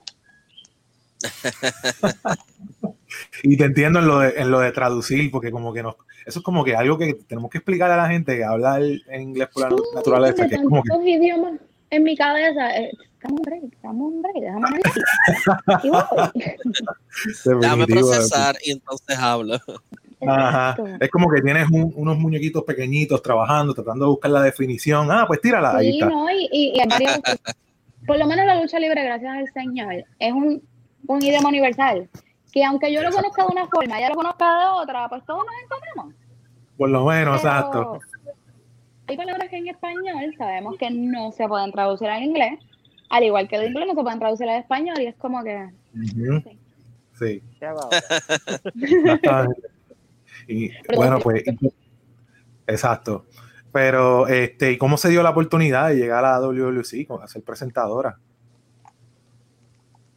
[3.44, 6.40] y te entiendo en lo, de, en lo de traducir, porque como que nos, eso
[6.40, 9.50] es como que algo que tenemos que explicar a la gente que habla en inglés
[9.54, 10.48] por la naturaleza.
[10.48, 11.10] Que es como que...
[11.10, 12.78] idiomas en mi cabeza.
[12.78, 14.68] Eh, estamos break, estamos break, déjame
[17.60, 19.60] Déjame procesar y entonces hablo.
[20.28, 20.76] Ajá.
[21.00, 25.12] Es como que tienes unos muñequitos pequeñitos trabajando, tratando de buscar la definición.
[25.12, 25.78] Ah, pues tírala.
[25.78, 26.08] ahí está.
[26.08, 26.82] No, y, y,
[28.06, 30.62] por lo menos la lucha libre, gracias al Señor, es un,
[31.08, 32.10] un idioma universal.
[32.52, 35.44] Que aunque yo lo conozca de una forma, ella lo conozca de otra, pues todos
[35.46, 36.16] nos encontramos.
[36.78, 38.00] Por lo menos, exacto.
[39.08, 42.60] Hay palabras que en español sabemos que no se pueden traducir al inglés,
[43.10, 45.70] al igual que el inglés no se pueden traducir al español, y es como que.
[47.20, 47.42] Sí.
[47.42, 47.42] sí.
[50.48, 51.44] Y bueno, pues.
[52.68, 53.26] Exacto.
[53.72, 57.42] Pero, este, ¿y cómo se dio la oportunidad de llegar a la WWC a ser
[57.44, 58.18] presentadora?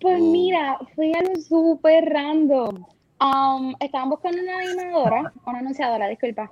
[0.01, 0.33] Pues oh.
[0.33, 2.85] mira, fue algo súper random.
[3.21, 6.51] Um, estaban buscando una animadora, una anunciadora, disculpa.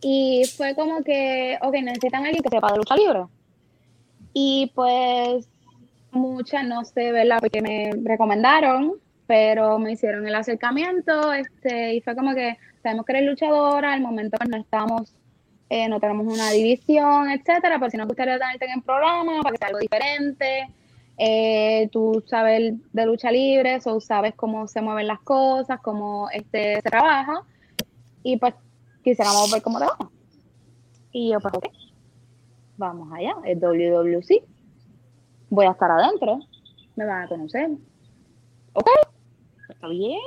[0.00, 3.24] Y fue como que, ok, necesitan a alguien que sepa de lucha libre.
[4.32, 5.48] Y pues,
[6.12, 7.38] muchas, no sé, ¿verdad?
[7.40, 8.94] Porque me recomendaron,
[9.26, 14.00] pero me hicieron el acercamiento, este, y fue como que sabemos que eres luchadora, al
[14.00, 15.14] momento pues no estamos
[15.74, 19.52] eh, no tenemos una división, etcétera, pero si nos gustaría tenerte en el programa para
[19.52, 20.68] que sea algo diferente.
[21.16, 26.74] Eh, tú sabes de lucha libre, o sabes cómo se mueven las cosas, cómo este,
[26.74, 27.40] se trabaja,
[28.22, 28.52] y pues
[29.02, 29.96] quisiéramos ver cómo te va.
[31.10, 31.64] Y yo, pues, ok,
[32.76, 34.44] vamos allá, el WWC.
[35.48, 36.38] Voy a estar adentro,
[36.96, 37.70] me van a conocer.
[38.74, 38.88] Ok,
[39.70, 40.20] está bien,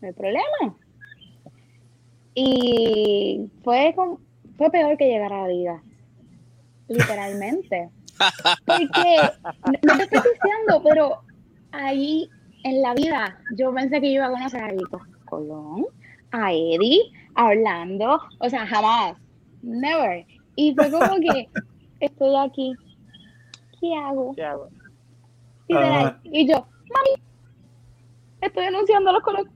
[0.00, 0.78] no hay problema.
[2.34, 4.18] Y fue con,
[4.56, 5.82] fue peor que llegar a la vida.
[6.88, 7.90] Literalmente.
[8.66, 9.16] Porque,
[9.64, 11.22] no te estoy diciendo, pero
[11.72, 12.28] ahí
[12.64, 15.86] en la vida yo pensé que iba a conocer a Rico Colón,
[16.30, 17.00] a Eddie,
[17.34, 19.16] a Orlando, o sea, jamás,
[19.62, 20.26] never.
[20.56, 21.48] Y fue como que
[22.00, 22.72] estoy aquí,
[23.80, 24.34] ¿qué hago?
[24.34, 24.68] ¿Qué hago?
[26.24, 27.22] Y yo, mami,
[28.40, 29.50] estoy anunciando los colores.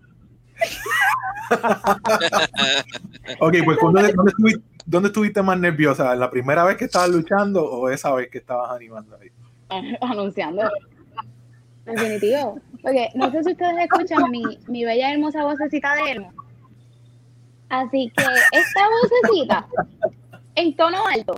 [3.40, 6.14] Ok, pues ¿dónde, dónde, estuviste, ¿dónde estuviste más nerviosa?
[6.16, 9.30] ¿La primera vez que estabas luchando o esa vez que estabas animando ahí?
[10.00, 10.62] Anunciando.
[11.84, 12.60] Definitivo.
[12.82, 16.32] Porque no sé si ustedes escuchan mi, mi bella hermosa vocecita de Elmo.
[17.68, 19.66] Así que esta vocecita
[20.54, 21.34] en tono alto.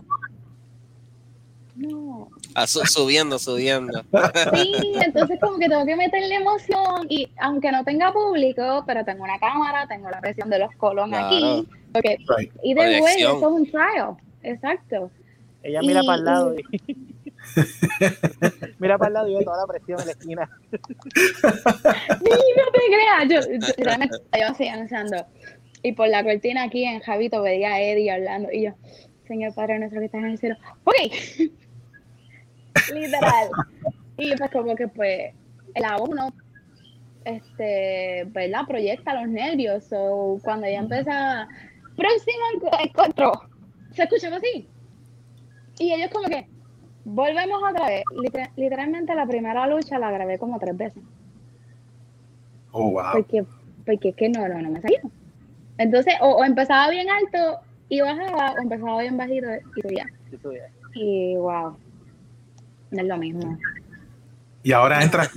[1.76, 2.30] No.
[2.60, 4.02] Ah, subiendo, subiendo.
[4.54, 4.72] Sí,
[5.04, 9.38] entonces como que tengo que meterle emoción y aunque no tenga público, pero tengo una
[9.38, 11.68] cámara, tengo la presión de los colon aquí.
[11.92, 12.18] Porque,
[12.62, 14.16] Y de güey, eso es un trial.
[14.42, 15.12] Exacto.
[15.62, 16.56] Ella mira para el lado.
[18.78, 20.50] mira para el lado y ve toda la presión en la esquina.
[20.72, 20.78] sí,
[21.38, 23.28] no te creas.
[23.28, 23.58] Yo, yo,
[24.38, 25.26] yo así anunciando.
[25.82, 28.50] Y por la cortina aquí en Javito veía a Eddie hablando.
[28.52, 28.72] Y yo,
[29.26, 30.56] Señor Padre nuestro que está en el cielo.
[30.84, 30.94] Ok.
[32.92, 33.48] Literal.
[34.16, 35.32] Y pues como que pues
[35.74, 36.32] el uno
[37.28, 38.62] este, ¿verdad?
[38.66, 39.88] Proyecta los nervios.
[39.92, 41.48] o cuando ella empieza,
[41.96, 42.44] próximo
[42.82, 43.32] encuentro,
[43.92, 44.68] se escucha así.
[45.78, 46.48] Y ellos como que,
[47.04, 48.04] volvemos otra vez.
[48.56, 51.02] literalmente la primera lucha la grabé como tres veces.
[52.72, 53.12] Oh, wow.
[53.12, 53.44] Porque,
[53.84, 55.00] porque es que no, no, no me salió.
[55.78, 60.06] Entonces, o, empezaba bien alto y bajaba, o empezaba bien bajito y subía.
[60.94, 61.76] Y wow,
[62.90, 63.58] no es lo mismo.
[64.62, 65.30] Y ahora entra,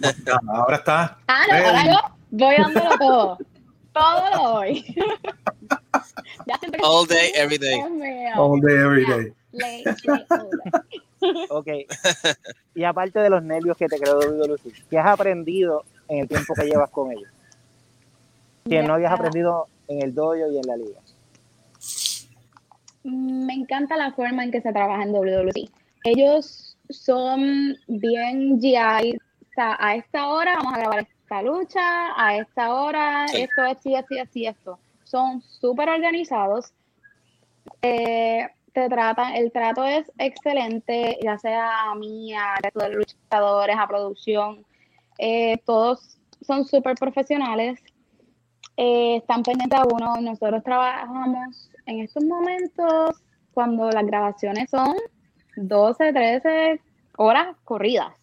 [0.47, 1.17] ahora está.
[1.27, 1.99] Ah, no, ahora yo
[2.31, 3.37] voy dándolo todo.
[3.93, 4.95] Todo lo doy.
[6.83, 7.81] All day, every day.
[8.35, 9.33] All day, every day.
[11.49, 11.67] ok.
[12.73, 16.53] Y aparte de los nervios que te creó Lucy, ¿qué has aprendido en el tiempo
[16.53, 17.29] que llevas con ellos?
[18.67, 20.99] Que no habías aprendido en el dojo y en la liga.
[23.03, 25.69] Me encanta la forma en que se trabaja en WWE.
[26.03, 29.17] Ellos son bien GI.
[29.17, 33.95] O sea, a esta hora vamos a grabar esta lucha, a esta hora esto, así,
[33.95, 34.79] así, así, esto.
[35.03, 36.73] Son súper organizados.
[37.81, 43.87] Eh, te tratan, el trato es excelente, ya sea a mí, a los luchadores, a
[43.87, 44.65] producción.
[45.17, 47.79] Eh, todos son súper profesionales.
[48.77, 50.19] Eh, están pendientes a uno.
[50.21, 53.21] Nosotros trabajamos en estos momentos
[53.53, 54.95] cuando las grabaciones son
[55.55, 56.81] 12, 13
[57.21, 58.13] horas corridas.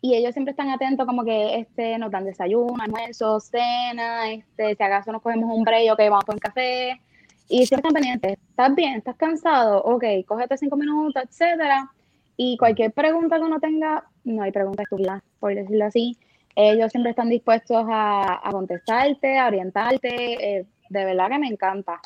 [0.00, 4.82] Y ellos siempre están atentos, como que este, nos dan desayuno, almuerzo, cena, este, si
[4.82, 7.00] acaso nos cogemos un break, ok, vamos por un café.
[7.48, 8.94] Y siempre están pendientes, ¿estás bien?
[8.94, 9.82] ¿Estás cansado?
[9.84, 11.88] Ok, cógete cinco minutos, etcétera.
[12.36, 16.16] Y cualquier pregunta que uno tenga, no hay pregunta estúpida, por decirlo así.
[16.56, 22.00] ellos siempre están dispuestos a, contestarte, a orientarte, eh, de verdad que me encanta.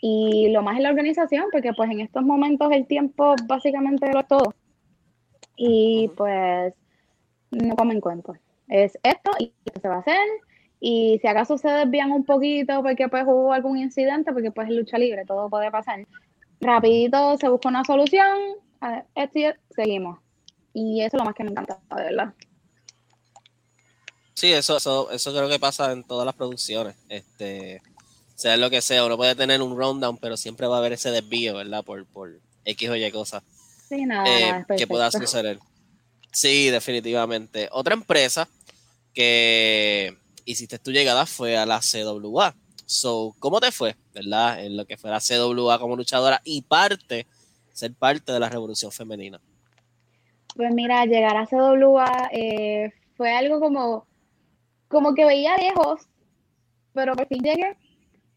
[0.00, 4.20] Y lo más es la organización, porque pues en estos momentos el tiempo básicamente lo
[4.20, 4.54] es todo.
[5.56, 6.74] Y pues
[7.50, 8.34] no comen cuento.
[8.68, 10.26] Es esto y esto se va a hacer.
[10.80, 14.74] Y si acaso se desvían un poquito porque pues hubo algún incidente, porque pues es
[14.74, 16.06] lucha libre, todo puede pasar.
[16.60, 18.38] Rapidito se busca una solución,
[19.14, 19.44] esto y
[19.74, 20.18] seguimos.
[20.72, 22.34] Y eso es lo más que me encanta, de verdad.
[24.34, 26.96] Sí, eso, eso, eso creo que pasa en todas las producciones.
[27.08, 27.82] Este,
[28.34, 31.10] sea lo que sea, uno puede tener un rundown, pero siempre va a haber ese
[31.10, 31.84] desvío, ¿verdad?
[31.84, 33.42] Por, por X o Y cosas.
[33.90, 34.24] Sí, nada,
[34.60, 35.58] eh, que pueda suceder.
[36.32, 37.68] Sí, definitivamente.
[37.72, 38.48] Otra empresa
[39.12, 42.54] que hiciste tu llegada fue a la CWA.
[42.86, 44.64] So, ¿cómo te fue, verdad?
[44.64, 47.26] En lo que fue la CWA como luchadora y parte,
[47.72, 49.40] ser parte de la revolución femenina.
[50.54, 54.06] Pues mira, llegar a CWA eh, fue algo como,
[54.86, 56.02] como que veía lejos,
[56.94, 57.76] pero por fin llegué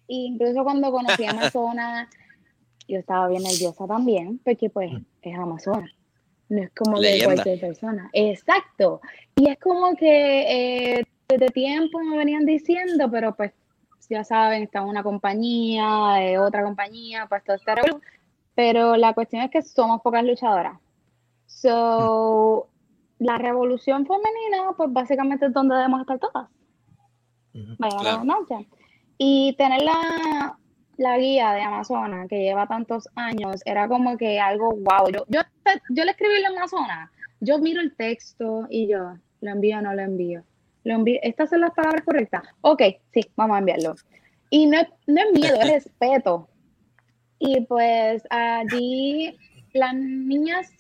[0.08, 2.10] incluso cuando conocí a Amazonas,
[2.88, 4.92] yo estaba bien nerviosa también, porque pues
[5.32, 5.92] es Amazonas.
[6.50, 8.10] No es como de cualquier persona.
[8.14, 9.02] Exacto.
[9.36, 13.54] Y es como que eh, desde tiempo me venían diciendo, pero pues
[14.10, 17.76] ya saben, está una compañía, eh, otra compañía, pues todo está
[18.56, 20.80] Pero la cuestión es que somos pocas luchadoras.
[21.48, 22.68] So,
[23.20, 26.50] la revolución femenina, pues básicamente es donde debemos estar todas.
[27.54, 28.24] Vaya claro.
[28.26, 28.66] la
[29.18, 30.58] y tener la,
[31.18, 35.10] guía de Amazonas que lleva tantos años era como que algo wow.
[35.12, 35.42] Yo, yo,
[35.90, 39.94] yo le escribí en Amazonas, yo miro el texto y yo, ¿lo envío o no
[39.94, 40.44] lo envío?
[40.84, 41.20] ¿Lo envío?
[41.24, 42.44] ¿Estas son las palabras correctas?
[42.62, 42.82] Ok,
[43.14, 43.96] sí, vamos a enviarlo.
[44.50, 44.78] Y no,
[45.08, 46.48] no es miedo, es respeto.
[47.40, 49.38] Y pues allí
[49.74, 50.72] las niñas,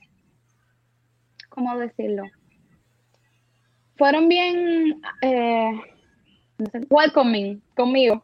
[1.49, 2.23] ¿cómo decirlo?
[3.97, 5.71] Fueron bien eh,
[6.89, 8.23] welcoming conmigo.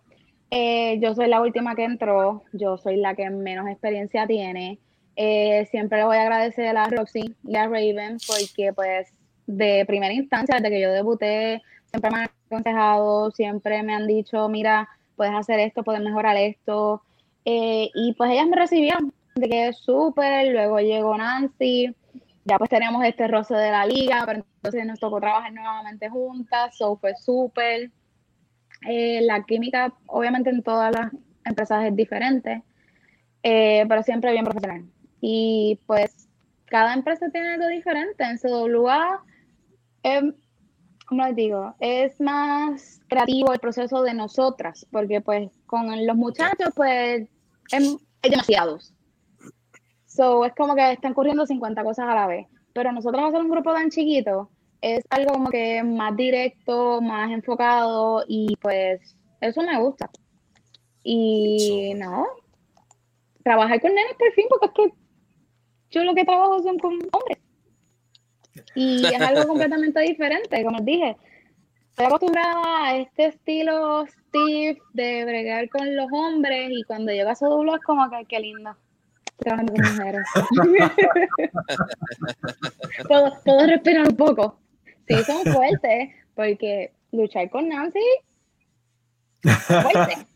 [0.52, 4.80] Eh, yo soy la última que entró, yo soy la que menos experiencia tiene.
[5.16, 9.14] Eh, siempre le voy a agradecer a Roxy y a Raven porque pues
[9.46, 14.48] de primera instancia, desde que yo debuté, siempre me han aconsejado, siempre me han dicho,
[14.48, 17.04] mira, puedes hacer esto, puedes mejorar esto.
[17.46, 21.96] Eh, y pues ellas me recibieron, de que súper, luego llegó Nancy,
[22.46, 26.78] ya pues teníamos este roce de la liga, pero entonces nos tocó trabajar nuevamente juntas,
[26.78, 27.92] so fue súper.
[28.88, 31.12] Eh, la química, obviamente, en todas las
[31.46, 32.64] empresas es diferente,
[33.44, 34.86] eh, pero siempre bien profesional.
[35.22, 36.30] Y pues
[36.66, 38.24] cada empresa tiene algo diferente.
[38.24, 39.24] En CWA,
[40.04, 40.34] eh,
[41.06, 46.70] como les digo, es más creativo el proceso de nosotras, porque pues con los muchachos,
[46.76, 47.28] pues
[47.72, 48.94] em, hay demasiados.
[50.06, 52.48] So, es como que están corriendo 50 cosas a la vez.
[52.74, 54.50] Pero nosotros hacer un grupo tan chiquito,
[54.82, 60.10] es algo como que más directo, más enfocado y pues eso me gusta.
[61.04, 62.26] Y nada,
[63.44, 64.94] trabajar con nenes por fin, porque es que
[65.92, 67.40] yo lo que trabajo son con hombres.
[68.76, 71.18] Y es algo completamente diferente, como les dije.
[71.90, 77.36] Estoy acostumbrada a este estilo Steve de bregar con los hombres y cuando llega a
[77.36, 78.74] su doble es como que qué lindo.
[79.38, 80.26] Trabajando con mujeres.
[83.46, 84.60] todos respiran un poco
[85.10, 88.00] sí son fuertes, porque luchar con Nancy
[89.42, 90.28] fuerte.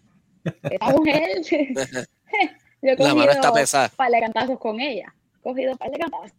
[0.64, 1.42] Esa mujer,
[2.82, 3.32] yo he cogido un
[3.96, 5.14] par de cantazos con ella.
[5.40, 6.34] He cogido un par de cantazos.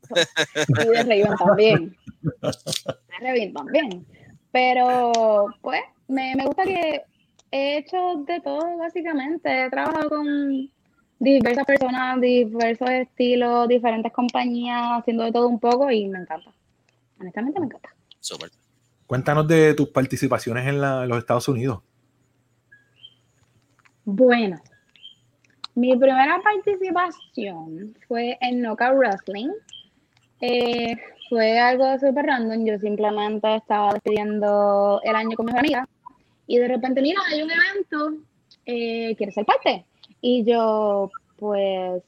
[0.68, 1.96] Y de Raven también.
[2.20, 4.06] De Raven también.
[4.52, 7.02] Pero, pues, me, me gusta que
[7.50, 9.64] he hecho de todo, básicamente.
[9.64, 10.70] He trabajado con
[11.18, 16.52] diversas personas, diversos estilos, diferentes compañías, haciendo de todo un poco y me encanta.
[17.18, 17.93] Honestamente me encanta.
[19.06, 21.82] Cuéntanos de tus participaciones en, los Estados Unidos.
[24.04, 24.60] Bueno,
[25.74, 29.50] mi primera participación fue en Knockout Wrestling.
[30.40, 30.96] Eh,
[31.28, 32.64] fue algo súper random.
[32.64, 35.88] Yo simplemente estaba despidiendo el año con mis amigas
[36.46, 38.18] y de repente, mira, hay un evento,
[38.66, 39.86] eh, ¿quieres ser parte?
[40.20, 42.02] Y yo, pues,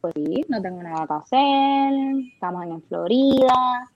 [0.00, 1.92] pues sí, no tengo nada que hacer,
[2.34, 3.90] estamos en Florida,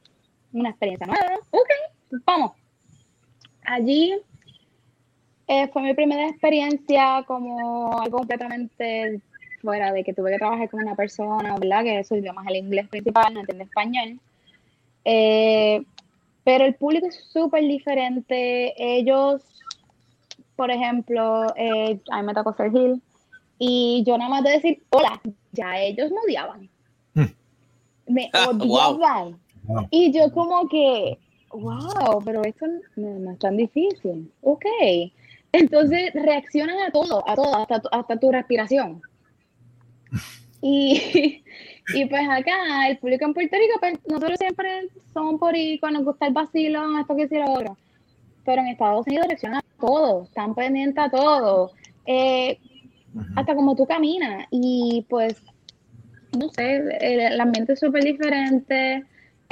[0.53, 1.39] una experiencia nueva.
[1.51, 1.69] Ok,
[2.25, 2.53] vamos.
[3.65, 4.15] Allí
[5.47, 9.21] eh, fue mi primera experiencia como algo completamente
[9.61, 11.85] fuera de que tuve que trabajar con una persona, ¿verdad?
[11.85, 14.21] Que su idioma es el inglés principal, no entiende español.
[15.05, 15.83] Eh,
[16.45, 18.75] pero el público es súper diferente.
[18.77, 19.43] Ellos,
[20.57, 23.01] por ejemplo, eh, a mí me tocó ser Gil,
[23.59, 25.21] y yo nada más de decir hola,
[25.53, 26.69] ya ellos me odiaban.
[27.15, 27.27] Hmm.
[28.09, 29.39] Me odiaban.
[29.91, 31.19] Y yo como que,
[31.51, 34.31] wow, pero esto no, es tan difícil.
[34.43, 34.65] Ok.
[35.53, 39.03] Entonces reaccionan a todo, a todo, hasta, hasta tu respiración.
[40.65, 41.43] Y,
[41.93, 46.05] y pues acá, el público en Puerto Rico, pues, nosotros siempre somos por con nos
[46.05, 47.75] gusta el vacilo, esto que hicieron ahora.
[48.45, 51.73] Pero en Estados Unidos reaccionan a todo, están pendientes a todo.
[52.07, 52.61] Eh,
[53.37, 54.47] hasta como tú caminas.
[54.51, 55.43] Y pues,
[56.39, 59.05] no sé, el, ambiente es súper diferente.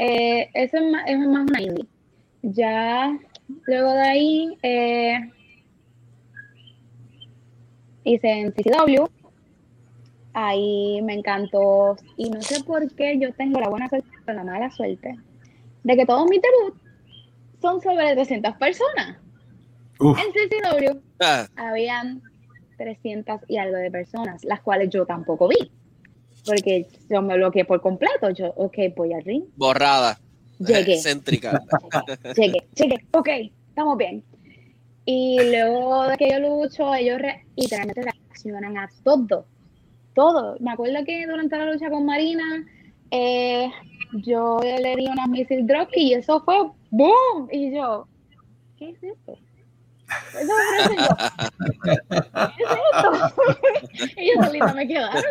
[0.02, 1.86] Eh, eso es más, es más una indie.
[2.42, 3.18] Ya
[3.66, 5.30] luego de ahí eh,
[8.04, 9.06] hice en CCW
[10.32, 11.96] ahí me encantó.
[12.16, 15.18] Y no sé por qué yo tengo la buena suerte o la mala suerte
[15.82, 16.80] de que todos mis debuts
[17.60, 19.18] son sobre 300 personas.
[20.00, 21.46] En CCW ah.
[21.56, 22.22] habían
[22.78, 25.70] 300 y algo de personas, las cuales yo tampoco vi.
[26.44, 28.30] Porque yo me bloqueé por completo.
[28.30, 29.44] Yo, ok, voy al ring.
[29.56, 30.18] Borrada.
[30.58, 31.00] Llegué.
[31.00, 31.62] Céntrica.
[32.36, 32.96] llegué, llegué.
[33.12, 33.28] Ok,
[33.68, 34.22] estamos bien.
[35.04, 37.20] Y luego de que yo lucho, ellos
[37.56, 39.46] literalmente reaccionan a todo
[40.14, 40.56] todo.
[40.60, 42.64] Me acuerdo que durante la lucha con Marina,
[43.10, 43.70] eh,
[44.12, 47.48] yo le di unas missile drop y eso fue ¡boom!
[47.50, 48.06] Y yo,
[48.78, 49.38] ¿qué es esto?
[50.40, 50.52] Eso
[51.84, 53.10] ¿Qué es esto?
[54.20, 55.22] y yo solita me quedaron.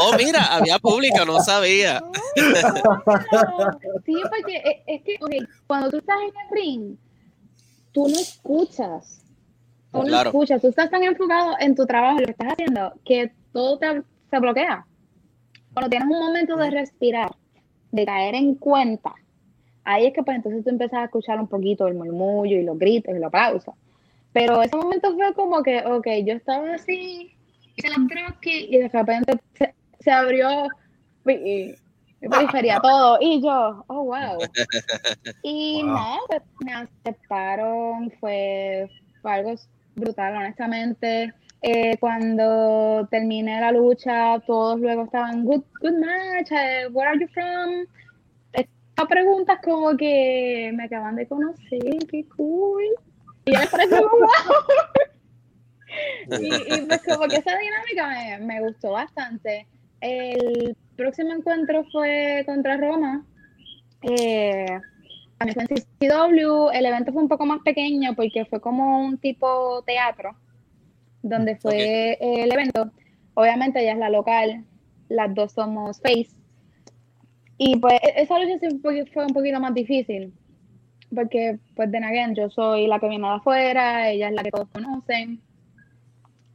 [0.00, 2.02] Oh, mira, había público, no sabía.
[4.04, 5.18] sí, porque es que
[5.66, 6.96] cuando tú estás en el ring,
[7.92, 9.20] tú no escuchas.
[9.92, 13.32] Tú no escuchas, tú estás tan enfocado en tu trabajo, lo que estás haciendo, que
[13.52, 14.84] todo te, se bloquea.
[15.72, 17.34] Cuando tienes un momento de respirar,
[17.92, 19.14] de caer en cuenta,
[19.84, 22.76] ahí es que pues entonces tú empiezas a escuchar un poquito el murmullo y los
[22.76, 23.72] gritos y la pausa.
[24.32, 27.33] Pero ese momento fue como que, ok, yo estaba así,
[27.76, 27.98] hice las
[28.42, 29.40] y de repente
[30.00, 30.68] se, abrió
[31.26, 31.74] y,
[32.20, 33.18] periferia todo.
[33.20, 34.38] Y yo, oh, wow.
[35.42, 38.88] Y nada, pues, me aceptaron, fue,
[39.22, 39.54] fue algo
[39.94, 41.32] brutal, honestamente.
[41.62, 47.26] Eh, cuando terminé la lucha, todos luego estaban, good, good match, eh, where are you
[47.28, 47.86] from?
[48.52, 52.84] Estas preguntas como que me acaban de conocer, qué cool.
[53.46, 54.28] Y ya les pareció wow.
[56.40, 59.66] Y, y, pues como que esa dinámica me, me gustó bastante.
[60.00, 63.24] El próximo encuentro fue contra Roma.
[64.02, 64.66] Eh,
[65.38, 66.70] también fue en CCW.
[66.72, 70.36] El evento fue un poco más pequeño porque fue como un tipo teatro
[71.22, 72.90] donde fue el evento.
[73.34, 74.64] Obviamente ella es la local,
[75.08, 76.30] las dos somos face.
[77.58, 78.68] Y pues e-, esa lucha
[79.12, 80.32] fue un poquito más difícil,
[81.14, 84.50] porque pues de again, yo soy la que viene de afuera, ella es la que
[84.50, 85.40] todos conocen.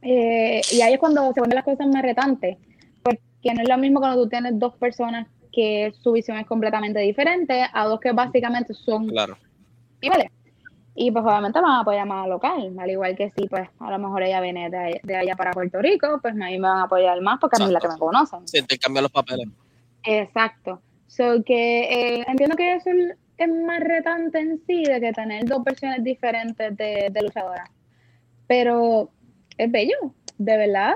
[0.02, 2.56] Eh, y ahí es cuando se ponen las cosas más retantes,
[3.02, 7.00] porque no es lo mismo cuando tú tienes dos personas que su visión es completamente
[7.00, 9.36] diferente a dos que básicamente son claro.
[10.00, 10.30] iguales.
[10.94, 13.98] Y pues obviamente van a apoyar más local, al igual que si pues a lo
[13.98, 17.20] mejor ella viene de, allá para Puerto Rico, pues a mí me van a apoyar
[17.20, 18.46] más porque a mí es la que me conocen.
[18.46, 19.48] Sí, te cambian los papeles.
[20.02, 20.82] Exacto.
[21.06, 21.82] So que
[22.18, 22.90] eh, entiendo que eso
[23.38, 27.70] es más retante en sí de que tener dos versiones diferentes de, de luchadoras.
[28.46, 29.10] Pero
[29.64, 30.94] es bello, de verdad,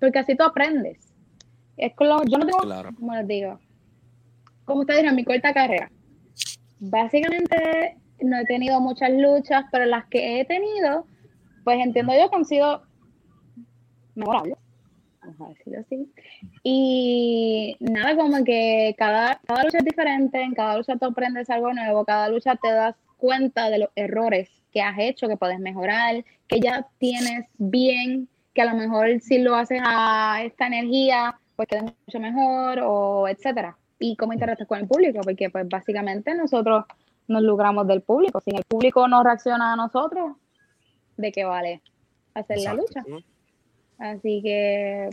[0.00, 0.98] porque así tú aprendes.
[1.76, 3.60] Es con yo no tengo, como les digo,
[4.64, 5.90] como ustedes dirán, mi corta carrera.
[6.80, 11.06] Básicamente no he tenido muchas luchas, pero las que he tenido,
[11.64, 12.82] pues entiendo yo que han sido
[14.14, 14.56] memorables.
[15.20, 16.12] Vamos a decirlo así.
[16.62, 21.72] Y nada, como que cada, cada lucha es diferente, en cada lucha tú aprendes algo
[21.72, 26.24] nuevo, cada lucha te das cuenta de los errores que has hecho, que puedes mejorar,
[26.46, 31.66] que ya tienes bien, que a lo mejor si lo haces a esta energía, pues
[31.66, 33.76] queda mucho mejor, o etcétera.
[33.98, 36.84] Y cómo interactúas con el público, porque pues básicamente nosotros
[37.26, 38.40] nos logramos del público.
[38.44, 40.36] Si el público no reacciona a nosotros,
[41.16, 41.82] ¿de qué vale
[42.34, 43.02] hacer la lucha?
[43.98, 45.10] Así que,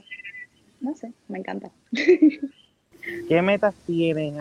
[0.82, 1.72] no sé, me encanta.
[3.28, 4.36] ¿Qué metas tienes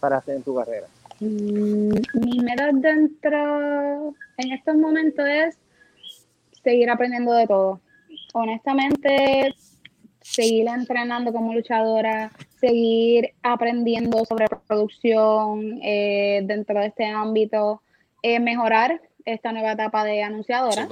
[0.00, 0.86] para hacer en tu carrera?
[1.20, 5.58] Mm, mi meta dentro, en estos momentos es
[6.62, 7.80] seguir aprendiendo de todo.
[8.32, 9.54] Honestamente,
[10.20, 17.82] seguir entrenando como luchadora, seguir aprendiendo sobre producción eh, dentro de este ámbito,
[18.22, 20.88] eh, mejorar esta nueva etapa de anunciadora.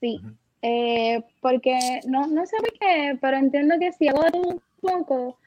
[0.00, 0.20] Sí,
[0.62, 5.38] eh, porque no, no sé por qué, pero entiendo que si hago de un poco,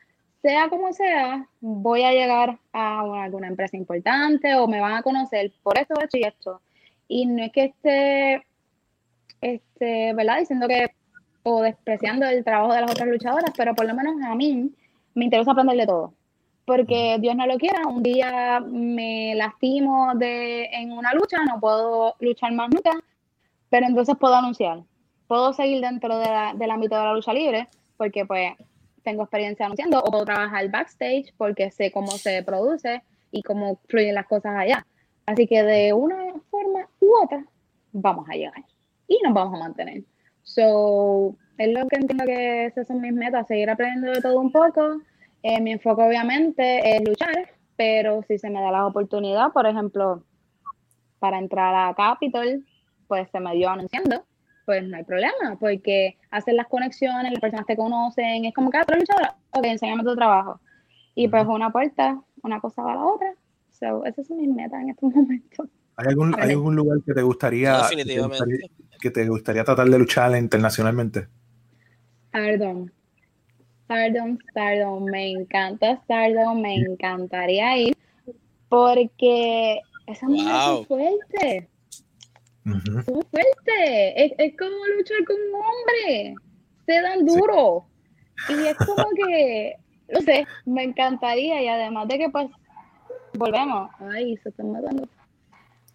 [0.41, 5.51] sea como sea, voy a llegar a alguna empresa importante o me van a conocer
[5.63, 6.61] por esto, esto y esto.
[7.07, 8.45] Y no es que esté,
[9.41, 10.39] este, ¿verdad?
[10.39, 10.91] Diciendo que
[11.43, 14.69] o despreciando el trabajo de las otras luchadoras, pero por lo menos a mí
[15.15, 16.13] me interesa aprender de todo.
[16.67, 22.15] porque Dios no lo quiera, un día me lastimo de, en una lucha, no puedo
[22.19, 22.91] luchar más nunca,
[23.69, 24.83] pero entonces puedo anunciar,
[25.29, 28.51] puedo seguir dentro del ámbito de la lucha libre, porque pues
[29.07, 33.01] tengo experiencia anunciando, o puedo trabajar backstage porque sé cómo se produce
[33.31, 34.85] y cómo fluyen las cosas allá.
[35.25, 37.45] Así que de una forma u otra,
[37.93, 38.65] vamos a llegar
[39.07, 40.03] y nos vamos a mantener.
[40.43, 44.51] So, es lo que entiendo que esas son mis metas, seguir aprendiendo de todo un
[44.51, 44.99] poco.
[45.41, 50.25] Eh, mi enfoque obviamente es luchar, pero si se me da la oportunidad, por ejemplo,
[51.19, 52.65] para entrar a Capitol,
[53.07, 54.25] pues se me dio anunciando,
[54.67, 58.77] pues no hay problema, porque hacer las conexiones, las personas te conocen, es como que,
[58.77, 60.59] ah, tú luchadora, ok, enséñame tu trabajo.
[61.15, 63.33] Y pues una puerta, una cosa va a la otra.
[63.71, 65.69] So, esas son mis metas en estos momentos.
[65.95, 67.81] ¿Hay algún, ¿hay algún lugar que te gustaría,
[68.99, 71.29] que te gustaría, tratar de luchar internacionalmente?
[72.31, 72.91] Perdón.
[73.85, 77.97] Stardom, Stardom, me encanta Stardom, me encantaría ir
[78.67, 81.69] porque esa mujer es fuerte.
[82.67, 84.25] Es fuerte.
[84.25, 86.35] Es, es, como luchar con un hombre.
[86.85, 87.85] Se dan duro.
[88.49, 89.75] Y es como que,
[90.13, 91.61] no sé, me encantaría.
[91.61, 92.47] Y además de que, pues,
[93.33, 93.91] volvemos.
[93.99, 95.07] Ay, se están matando.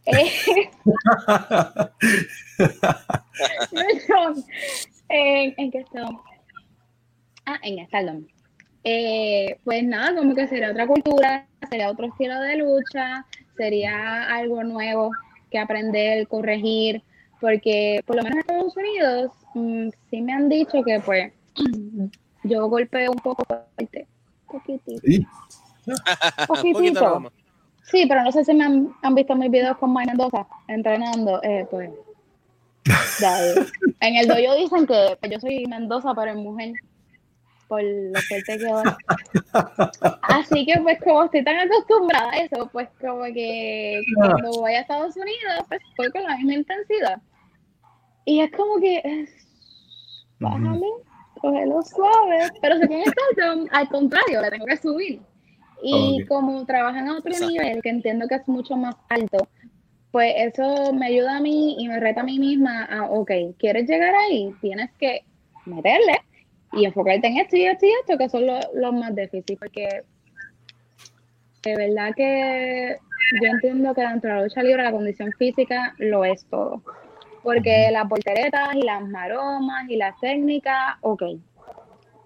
[0.07, 0.33] Eh,
[5.09, 6.21] ¿En, ¿En qué estamos?
[7.47, 8.27] Ah, en Stardom.
[8.85, 13.25] Eh, pues nada, como que sería otra cultura, sería otro estilo de lucha,
[13.57, 15.13] sería algo nuevo
[15.53, 17.03] que aprender, corregir,
[17.41, 21.33] porque por lo menos en Estados Unidos mm, sí me han dicho que pues
[22.45, 24.07] yo golpeo un poco fuerte,
[24.49, 25.01] poquitito.
[25.05, 25.27] ¿Sí?
[26.47, 27.33] Poquitito.
[27.85, 31.67] Sí, pero no sé si me han, visto mis videos con Mike Mendoza entrenando, eh,
[31.71, 31.91] pues.
[34.01, 36.73] en el dojo dicen que yo soy Mendoza, pero en mujer
[37.73, 38.71] por lo fuerte que.
[40.25, 44.81] Así que pues como estoy tan acostumbrada a eso, pues como que cuando voy a
[44.81, 47.23] Estados Unidos, pues voy con la misma intensidad.
[48.27, 49.27] Y es como que,
[50.39, 50.87] bájame,
[51.41, 55.23] cógelo suave, pero si tienes salto, al contrario, le tengo que subir.
[55.83, 59.49] Y como trabajan a otro nivel, que entiendo que es mucho más alto,
[60.11, 63.89] pues eso me ayuda a mí y me reta a mí misma a, ok, ¿quieres
[63.89, 64.55] llegar ahí?
[64.61, 65.25] Tienes que
[65.65, 66.21] meterle
[66.73, 70.03] y enfocarte en esto y esto y esto, que son los más difíciles, porque
[71.63, 72.97] de verdad que
[73.41, 76.83] yo entiendo que dentro de la lucha libre la condición física lo es todo.
[77.43, 81.23] Porque las volteretas y las maromas y las técnicas, ok.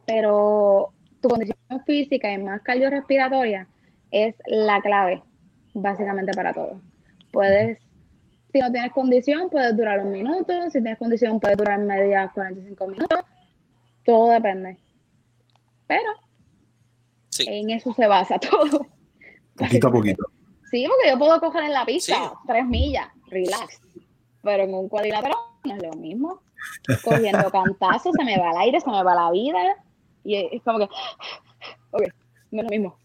[0.06, 3.66] Pero tu condición física y más cardiorrespiratoria
[4.10, 5.22] es la clave,
[5.74, 6.80] básicamente para todo.
[7.32, 7.78] Puedes,
[8.52, 12.86] si no tienes condición, puedes durar un minuto, si tienes condición, puedes durar media 45
[12.86, 13.20] minutos,
[14.06, 14.78] todo depende.
[15.86, 16.10] Pero
[17.40, 18.86] en eso se basa todo.
[19.56, 20.24] Poquito a poquito.
[20.70, 23.80] Sí, porque yo puedo coger en la pista tres millas, relax.
[24.42, 26.42] Pero en un cuadrilátero no es lo mismo.
[27.04, 29.76] Cogiendo cantazos, se me va el aire, se me va la vida.
[30.24, 30.84] Y es como que,
[31.90, 32.02] ok,
[32.50, 32.98] no es lo mismo.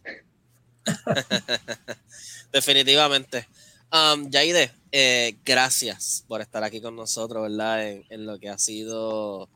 [2.52, 3.48] Definitivamente.
[3.92, 7.88] Um, Yaide, eh, gracias por estar aquí con nosotros, ¿verdad?
[7.88, 9.50] en, lo que ha sido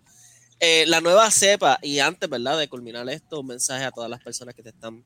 [0.59, 2.57] eh, la nueva cepa, y antes, ¿verdad?
[2.57, 5.03] De culminar esto, un mensaje a todas las personas que te están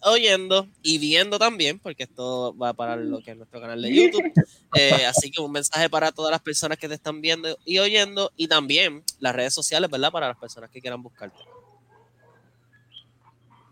[0.00, 4.32] oyendo y viendo también, porque esto va para lo que es nuestro canal de YouTube.
[4.74, 8.30] Eh, así que un mensaje para todas las personas que te están viendo y oyendo,
[8.36, 10.12] y también las redes sociales, ¿verdad?
[10.12, 11.38] Para las personas que quieran buscarte.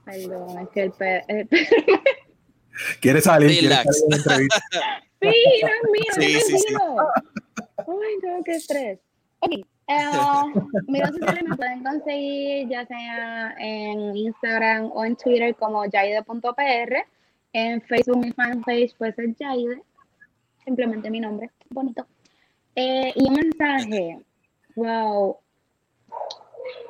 [0.04, 1.48] Perdón, es que el,
[3.00, 3.58] ¿Quieres salir?
[3.58, 4.48] ¿Quieres salir
[5.32, 6.74] sí, no es mío, sí, sí, sí.
[7.78, 8.98] Ay, no, qué estrés.
[9.40, 9.52] Ok,
[9.86, 10.48] Uh,
[10.86, 16.94] mis redes sociales me pueden conseguir ya sea en Instagram o en Twitter como jaide.pr.
[17.52, 19.82] En Facebook mi fanpage puede ser Jaide,
[20.64, 22.06] simplemente mi nombre, bonito.
[22.74, 24.18] Eh, y un mensaje,
[24.74, 25.36] wow,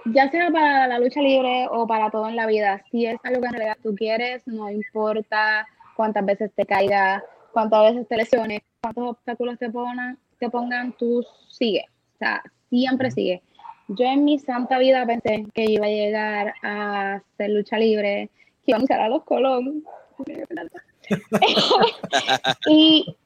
[0.07, 3.41] ya sea para la lucha libre o para todo en la vida, si es algo
[3.41, 5.67] que en realidad tú quieres, no importa
[5.97, 7.23] cuántas veces te caigas,
[7.53, 11.85] cuántas veces te lesiones, cuántos obstáculos te pongan, te pongan tú sigue.
[12.15, 12.43] O sea,
[12.81, 13.43] siempre sigue.
[13.89, 18.31] Yo en mi santa vida pensé que iba a llegar a hacer lucha libre,
[18.65, 19.85] que iba a usar a los Colón.
[22.69, 23.17] y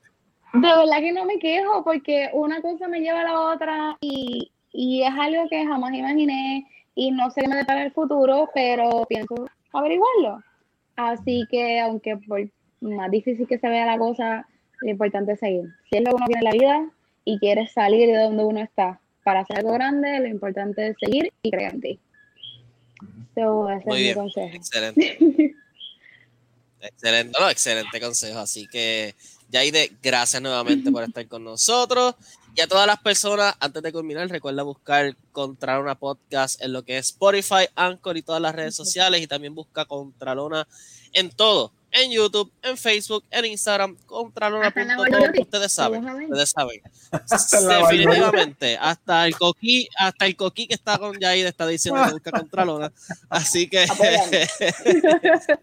[0.53, 4.51] de verdad que no me quejo porque una cosa me lleva a la otra y,
[4.73, 9.05] y es algo que jamás imaginé y no sé qué me depara el futuro, pero
[9.09, 10.43] pienso averiguarlo.
[10.97, 12.41] Así que aunque por
[12.81, 14.49] más difícil que se vea la cosa,
[14.81, 15.67] lo importante es seguir.
[15.89, 16.91] Si es lo que uno tiene en la vida
[17.25, 21.31] y quieres salir de donde uno está, para hacer algo grande, lo importante es seguir
[21.43, 22.01] y creer en ti.
[23.35, 24.09] So, ese Muy es bien.
[24.09, 24.57] mi consejo.
[24.57, 25.19] Excelente.
[26.81, 28.39] Excelente, excelente consejo.
[28.39, 29.15] Así que,
[29.51, 32.15] Yaide, gracias nuevamente por estar con nosotros.
[32.55, 36.97] Y a todas las personas, antes de culminar, recuerda buscar Contralona Podcast en lo que
[36.97, 39.21] es Spotify, Anchor y todas las redes sociales.
[39.21, 40.67] Y también busca Contralona
[41.13, 45.41] en todo en YouTube, en Facebook, en Instagram, contralona.com.
[45.41, 46.83] Ustedes saben, ustedes saben.
[47.11, 52.31] Definitivamente, hasta el coquí, hasta el coquí que está con Yair está diciendo que busca
[52.33, 52.93] Contralona.
[53.29, 53.87] Así que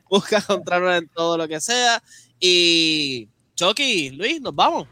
[0.09, 2.01] busca Contralona en todo lo que sea.
[2.39, 4.87] Y Chucky, Luis, nos vamos.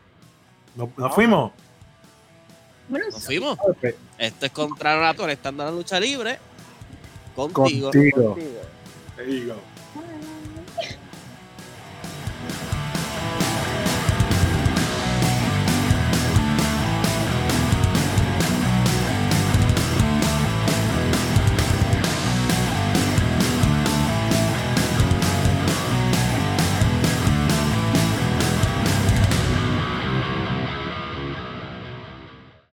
[0.75, 1.51] Nos, fuimos.
[2.89, 3.57] Nos fuimos.
[4.17, 6.37] Esto es Contralona, estando en la lucha libre.
[7.35, 7.89] Contigo.
[7.91, 8.37] Contigo.
[9.15, 9.72] Contigo.